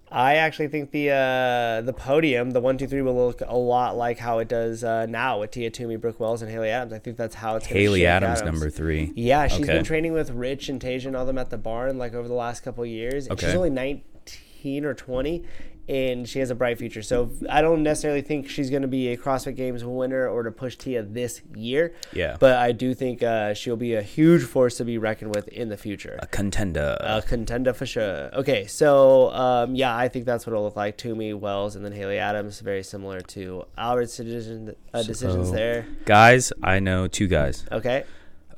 I 0.09 0.35
actually 0.35 0.69
think 0.69 0.91
the 0.91 1.09
uh, 1.11 1.81
the 1.81 1.91
podium, 1.93 2.51
the 2.51 2.61
one, 2.61 2.77
two, 2.77 2.87
three, 2.87 3.01
will 3.01 3.15
look 3.27 3.41
a 3.45 3.57
lot 3.57 3.97
like 3.97 4.17
how 4.19 4.39
it 4.39 4.47
does 4.47 4.83
uh, 4.83 5.05
now 5.05 5.39
with 5.41 5.51
Tia 5.51 5.69
Toomey, 5.69 5.97
Brooke 5.97 6.19
Wells, 6.19 6.41
and 6.41 6.49
Haley 6.49 6.69
Adams. 6.69 6.93
I 6.93 6.99
think 6.99 7.17
that's 7.17 7.35
how 7.35 7.57
it's 7.57 7.65
Haley 7.65 7.99
shake 8.01 8.07
Adams, 8.07 8.41
number 8.41 8.69
three. 8.69 9.11
Yeah, 9.15 9.47
she's 9.47 9.65
Okay. 9.65 9.73
been 9.75 9.83
training 9.83 10.13
with 10.13 10.29
Rich 10.29 10.69
and 10.69 10.79
Tasia 10.81 11.07
and 11.07 11.15
all 11.17 11.25
them 11.25 11.37
at 11.37 11.49
the 11.49 11.57
barn 11.57 11.97
like 11.97 12.13
over 12.13 12.27
the 12.27 12.33
last 12.33 12.61
couple 12.63 12.83
of 12.83 12.89
years. 12.89 13.27
And 13.27 13.37
She's 13.39 13.53
only 13.53 13.69
19 13.69 14.85
or 14.85 14.93
20, 14.93 15.43
and 15.89 16.27
she 16.27 16.39
has 16.39 16.49
a 16.49 16.55
bright 16.55 16.77
future. 16.77 17.01
So 17.01 17.31
I 17.49 17.61
don't 17.61 17.81
necessarily 17.83 18.21
think 18.21 18.49
she's 18.49 18.69
going 18.69 18.81
to 18.81 18.87
be 18.87 19.07
a 19.09 19.17
CrossFit 19.17 19.55
Games 19.55 19.83
winner 19.85 20.27
or 20.27 20.43
to 20.43 20.51
push 20.51 20.75
Tia 20.75 21.03
this 21.03 21.41
year. 21.55 21.93
Yeah. 22.13 22.35
But 22.39 22.55
I 22.57 22.71
do 22.73 22.93
think 22.93 23.23
uh, 23.23 23.53
she'll 23.53 23.77
be 23.77 23.93
a 23.93 24.01
huge 24.01 24.43
force 24.43 24.75
to 24.77 24.85
be 24.85 24.97
reckoned 24.97 25.33
with 25.33 25.47
in 25.47 25.69
the 25.69 25.77
future. 25.77 26.19
A 26.21 26.27
contender. 26.27 26.97
A 26.99 27.21
contender 27.21 27.73
for 27.73 27.85
sure. 27.85 28.29
Okay, 28.35 28.67
so 28.67 29.31
um, 29.31 29.75
yeah, 29.75 29.95
I 29.95 30.07
think 30.09 30.25
that's 30.25 30.45
what 30.45 30.51
it'll 30.53 30.63
look 30.65 30.75
like. 30.75 30.97
Toomey, 30.97 31.33
Wells, 31.33 31.75
and 31.75 31.85
then 31.85 31.91
Haley 31.93 32.17
Adams, 32.19 32.59
very 32.59 32.83
similar 32.83 33.21
to 33.21 33.63
Albert's 33.77 34.17
decision, 34.17 34.75
uh, 34.93 35.03
decisions 35.03 35.47
So- 35.49 35.55
there. 35.55 35.85
guys, 36.05 36.51
I 36.61 36.79
know 36.79 37.07
two 37.07 37.27
guys. 37.27 37.65
Okay, 37.71 38.03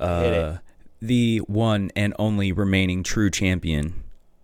Uh, 0.00 0.58
the 1.00 1.38
one 1.46 1.90
and 1.94 2.14
only 2.18 2.52
remaining 2.52 3.02
true 3.02 3.30
champion, 3.30 4.02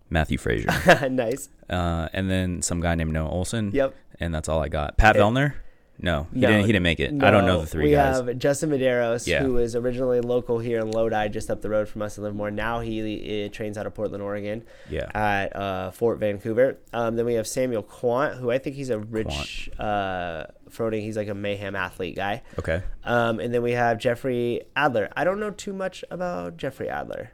Mathew 0.09 0.37
Fraser. 0.37 1.09
nice. 1.09 1.49
Uh, 1.69 2.07
and 2.13 2.29
then 2.29 2.61
some 2.61 2.79
guy 2.81 2.95
named 2.95 3.11
Noah 3.13 3.29
Ohlsen. 3.29 3.73
Yep. 3.73 3.95
And 4.19 4.33
that's 4.33 4.47
all 4.49 4.61
I 4.61 4.69
got. 4.69 4.97
Pat 4.97 5.15
Eh, 5.15 5.19
Vellner? 5.19 5.53
No, 5.99 6.27
he 6.31 6.41
No, 6.41 6.47
didn't. 6.49 6.61
He 6.67 6.71
didn't 6.73 6.83
make 6.83 6.99
it. 6.99 7.23
I 7.23 7.31
don't 7.31 7.47
know 7.47 7.61
the 7.61 7.65
three 7.65 7.85
we 7.85 7.91
guys. 7.91 8.21
We 8.21 8.27
have 8.29 8.37
Justin 8.37 8.69
Medeiros, 8.69 9.25
Yeah. 9.25 9.41
who 9.41 9.57
is 9.57 9.75
originally 9.75 10.21
local 10.21 10.59
here 10.59 10.79
in 10.79 10.91
Lodi, 10.91 11.27
just 11.29 11.49
up 11.49 11.63
the 11.63 11.69
road 11.69 11.89
from 11.89 12.03
us 12.03 12.19
in 12.19 12.23
Livermore. 12.23 12.51
Now 12.51 12.81
he 12.81 13.45
uh, 13.45 13.49
trains 13.49 13.79
out 13.79 13.87
of 13.87 13.95
Portland, 13.95 14.21
Oregon, 14.23 14.63
Yeah. 14.91 15.09
at 15.15 15.55
uh, 15.55 15.89
Fort 15.89 16.19
Vancouver. 16.19 16.77
Um, 16.93 17.15
then 17.15 17.25
we 17.25 17.33
have 17.33 17.47
Samuel 17.47 17.81
Kwant, 17.81 18.37
who 18.37 18.51
I 18.51 18.59
think 18.59 18.75
he's 18.75 18.91
a 18.91 18.99
rich 18.99 19.71
uh, 19.79 20.45
Froning. 20.69 21.01
He's 21.01 21.17
like 21.17 21.29
a 21.29 21.33
mayhem 21.35 21.75
athlete 21.75 22.15
guy. 22.15 22.43
okay. 22.59 22.83
Um, 23.03 23.39
and 23.39 23.51
then 23.51 23.63
we 23.63 23.71
have 23.71 23.97
Jeffrey 23.97 24.61
Adler. 24.75 25.09
I 25.17 25.23
don't 25.23 25.39
know 25.39 25.49
too 25.49 25.73
much 25.73 26.03
about 26.11 26.57
Jeffrey 26.57 26.89
Adler. 26.89 27.31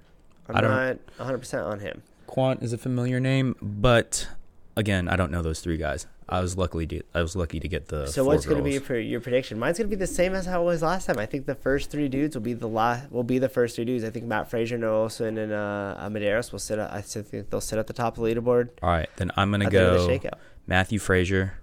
I'm 0.48 0.64
not 0.64 0.98
100 1.18 1.38
percent 1.38 1.64
on 1.66 1.80
him. 1.80 2.02
Kwant 2.34 2.64
is 2.64 2.74
a 2.74 2.78
familiar 2.78 3.20
name, 3.20 3.56
but 3.62 4.28
again, 4.76 5.08
I 5.08 5.16
don't 5.16 5.32
know 5.32 5.42
those 5.42 5.60
three 5.60 5.78
guys. 5.78 6.08
I 6.28 6.40
was 6.40 6.58
luckily 6.58 6.88
to, 6.88 7.02
I 7.14 7.22
was 7.22 7.36
lucky 7.36 7.60
to 7.60 7.68
get 7.68 7.90
the. 7.90 8.08
So 8.08 8.24
what's 8.24 8.46
going 8.46 8.58
to 8.58 8.64
be 8.64 8.80
for 8.80 8.98
your 8.98 9.20
prediction? 9.20 9.60
Mine's 9.60 9.78
going 9.78 9.90
to 9.90 9.96
be 9.96 10.00
the 10.00 10.08
same 10.08 10.34
as 10.34 10.46
how 10.46 10.62
it 10.62 10.66
was 10.66 10.82
last 10.82 11.06
time. 11.06 11.20
I 11.20 11.26
think 11.26 11.46
the 11.46 11.54
first 11.54 11.92
three 11.92 12.08
dudes 12.08 12.36
will 12.36 12.42
be 12.42 12.54
the 12.54 12.68
last. 12.68 13.12
Will 13.12 13.24
be 13.24 13.38
the 13.38 13.50
first 13.50 13.76
three 13.76 13.86
dudes. 13.86 14.04
I 14.04 14.10
think 14.10 14.26
Matt 14.26 14.50
Fraser, 14.50 14.78
Noah 14.78 15.10
Ohlsen, 15.10 15.38
and 15.38 15.52
uh, 15.52 15.96
Amadeus 16.00 16.52
will 16.52 16.60
sit. 16.60 16.80
At, 16.80 16.92
I 16.92 17.02
think 17.02 17.50
they'll 17.50 17.62
sit 17.62 17.78
at 17.78 17.88
the 17.88 17.94
top 17.94 18.18
of 18.18 18.24
the 18.24 18.34
leaderboard. 18.34 18.70
All 18.82 18.90
right, 18.90 19.10
then 19.18 19.32
I'm 19.36 19.52
gonna 19.52 19.66
at 19.66 19.72
the 19.72 19.80
end 19.80 20.16
of 20.16 20.24
go. 20.24 20.30
Mathew 20.66 20.98
Fraser, 20.98 21.60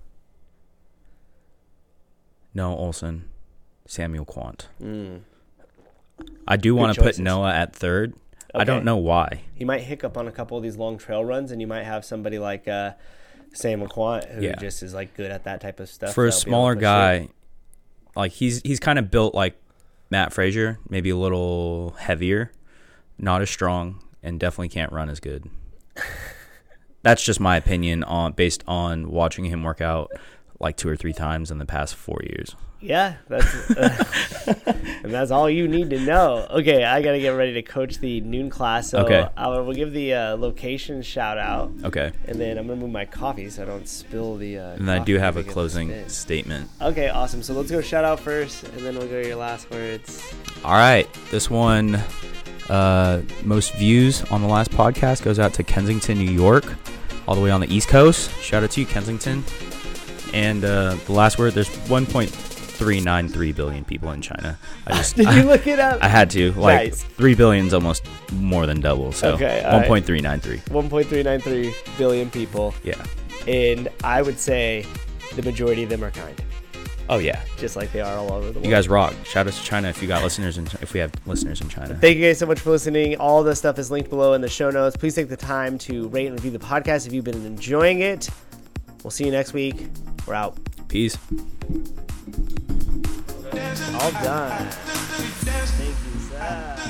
Noah 2.54 2.76
Ohlsen, 2.76 3.22
Samuel 3.86 4.26
Kwant. 4.26 4.66
Mm. 4.80 5.22
I 6.46 6.56
do 6.56 6.74
want 6.74 6.94
to 6.94 7.02
put 7.02 7.18
Noah 7.18 7.52
at 7.52 7.74
third. 7.74 8.14
I 8.54 8.64
don't 8.64 8.84
know 8.84 8.96
why. 8.96 9.42
He 9.54 9.64
might 9.64 9.82
hiccup 9.82 10.16
on 10.16 10.26
a 10.28 10.32
couple 10.32 10.56
of 10.56 10.62
these 10.62 10.76
long 10.76 10.98
trail 10.98 11.24
runs, 11.24 11.50
and 11.52 11.60
you 11.60 11.66
might 11.66 11.84
have 11.84 12.04
somebody 12.04 12.38
like 12.38 12.66
uh, 12.68 12.92
Sam 13.52 13.80
McQuant 13.80 14.28
who 14.34 14.42
Yeah. 14.42 14.56
just 14.56 14.82
is 14.82 14.94
like 14.94 15.14
good 15.16 15.30
at 15.30 15.44
that 15.44 15.60
type 15.60 15.80
of 15.80 15.88
stuff. 15.88 16.14
For 16.14 16.26
a 16.26 16.30
that'll 16.30 16.44
be 16.44 16.50
able 16.50 16.50
smaller 16.50 16.74
guy, 16.74 17.28
like 18.16 18.32
he's 18.32 18.60
he's 18.62 18.80
kind 18.80 18.98
of 18.98 19.10
built 19.10 19.34
like 19.34 19.56
Matt 20.10 20.32
Fraser, 20.32 20.78
maybe 20.88 21.10
a 21.10 21.16
little 21.16 21.90
heavier, 21.98 22.52
not 23.18 23.42
as 23.42 23.50
strong, 23.50 24.02
and 24.22 24.40
definitely 24.40 24.68
can't 24.68 24.92
run 24.92 25.08
as 25.10 25.20
good. 25.20 25.48
That's 27.02 27.24
just 27.24 27.40
my 27.40 27.56
opinion 27.56 28.04
on 28.04 28.32
based 28.32 28.62
on 28.66 29.10
watching 29.10 29.46
him 29.46 29.62
work 29.62 29.80
out 29.80 30.10
like 30.60 30.76
two 30.76 30.88
or 30.88 30.96
three 30.96 31.12
times 31.12 31.50
in 31.50 31.58
the 31.58 31.66
past 31.66 31.94
four 31.94 32.20
years. 32.22 32.54
Yeah, 32.82 33.16
that's 33.28 33.70
and 33.76 35.12
that's 35.12 35.30
all 35.30 35.50
you 35.50 35.68
need 35.68 35.90
to 35.90 36.00
know. 36.00 36.46
Okay, 36.50 36.82
I 36.84 37.02
gotta 37.02 37.18
get 37.20 37.30
ready 37.30 37.52
to 37.54 37.62
coach 37.62 37.98
the 37.98 38.20
noon 38.22 38.48
class. 38.48 38.88
So 38.90 39.00
Okay. 39.00 39.26
I'll, 39.36 39.62
we'll 39.64 39.74
give 39.74 39.92
the 39.92 40.14
uh, 40.14 40.36
location 40.36 41.02
shout 41.02 41.36
out, 41.36 41.70
Okay, 41.84 42.10
and 42.26 42.40
then 42.40 42.56
I'm 42.56 42.66
gonna 42.66 42.80
move 42.80 42.90
my 42.90 43.04
coffee 43.04 43.50
so 43.50 43.62
I 43.62 43.66
don't 43.66 43.86
spill 43.86 44.36
the. 44.36 44.58
Uh, 44.58 44.70
and 44.76 44.90
I 44.90 44.98
do 44.98 45.18
have 45.18 45.36
a 45.36 45.40
I 45.40 45.42
closing 45.42 46.08
statement. 46.08 46.70
Okay, 46.80 47.10
awesome. 47.10 47.42
So 47.42 47.52
let's 47.52 47.70
go 47.70 47.82
shout 47.82 48.04
out 48.04 48.18
first, 48.18 48.62
and 48.64 48.78
then 48.78 48.96
we'll 48.96 49.08
go 49.08 49.20
to 49.22 49.28
your 49.28 49.36
last 49.36 49.70
words. 49.70 50.22
All 50.64 50.72
right, 50.72 51.06
this 51.30 51.50
one, 51.50 51.96
uh, 52.70 53.20
most 53.44 53.74
views 53.74 54.22
on 54.30 54.40
the 54.40 54.48
last 54.48 54.70
podcast 54.70 55.22
goes 55.22 55.38
out 55.38 55.52
to 55.54 55.62
Kensington, 55.62 56.16
New 56.18 56.30
York, 56.30 56.64
all 57.28 57.34
the 57.34 57.42
way 57.42 57.50
on 57.50 57.60
the 57.60 57.72
East 57.74 57.88
Coast. 57.88 58.30
Shout 58.40 58.62
out 58.62 58.70
to 58.70 58.80
you, 58.80 58.86
Kensington. 58.86 59.44
And 60.32 60.64
uh, 60.64 60.96
the 61.06 61.12
last 61.12 61.38
word, 61.38 61.54
there's 61.54 61.68
1.393 61.68 63.54
billion 63.56 63.84
people 63.84 64.10
in 64.12 64.22
China. 64.22 64.58
I 64.86 64.92
just, 64.96 65.16
Did 65.16 65.28
you 65.34 65.42
look 65.42 65.66
it 65.66 65.78
up? 65.78 66.02
I 66.02 66.08
had 66.08 66.30
to. 66.30 66.52
Like 66.52 66.90
Nice. 66.90 67.02
three 67.02 67.34
billion's 67.34 67.74
almost 67.74 68.04
more 68.32 68.66
than 68.66 68.80
double. 68.80 69.12
So 69.12 69.32
Okay, 69.34 69.62
all 69.64 69.80
right. 69.80 69.88
1.393. 69.88 70.62
1.393 70.68 71.98
billion 71.98 72.30
people, 72.30 72.74
Yeah. 72.84 72.94
and 73.46 73.88
I 74.04 74.22
would 74.22 74.38
say 74.38 74.86
the 75.36 75.42
majority 75.42 75.82
of 75.84 75.88
them 75.90 76.02
are 76.04 76.10
kind, 76.10 76.40
Oh 77.08 77.18
yeah. 77.18 77.42
just 77.58 77.74
like 77.76 77.92
they 77.92 78.00
are 78.00 78.16
all 78.16 78.32
over 78.32 78.46
the 78.46 78.52
world. 78.52 78.64
You 78.64 78.70
guys 78.70 78.88
rock. 78.88 79.14
Shout 79.24 79.46
out 79.48 79.52
to 79.52 79.62
China 79.64 79.88
if 79.88 80.00
you 80.00 80.06
got 80.08 80.22
listeners 80.22 80.58
in, 80.58 80.66
if 80.80 80.92
we 80.94 81.00
have 81.00 81.12
listeners 81.26 81.60
in 81.60 81.68
China. 81.68 81.94
Thank 81.96 82.16
you 82.18 82.24
guys 82.28 82.38
so 82.38 82.46
much 82.46 82.60
for 82.60 82.70
listening. 82.70 83.16
All 83.16 83.42
the 83.42 83.54
stuff 83.56 83.78
is 83.78 83.90
linked 83.90 84.10
below 84.10 84.32
in 84.34 84.40
the 84.42 84.48
show 84.48 84.70
notes. 84.70 84.96
Please 84.96 85.14
take 85.16 85.28
the 85.28 85.36
time 85.36 85.76
to 85.78 86.08
rate 86.08 86.26
and 86.26 86.34
review 86.36 86.50
the 86.52 86.64
podcast 86.64 87.06
if 87.08 87.12
you've 87.12 87.24
been 87.24 87.44
enjoying 87.44 88.00
it. 88.00 88.28
We'll 89.02 89.10
see 89.10 89.24
you 89.24 89.30
next 89.30 89.52
week. 89.52 89.88
We're 90.26 90.34
out. 90.34 90.58
Peace. 90.88 91.16
All 93.94 94.12
done. 94.12 94.68
Thank 94.68 96.04
you, 96.04 96.20
sir. 96.20 96.80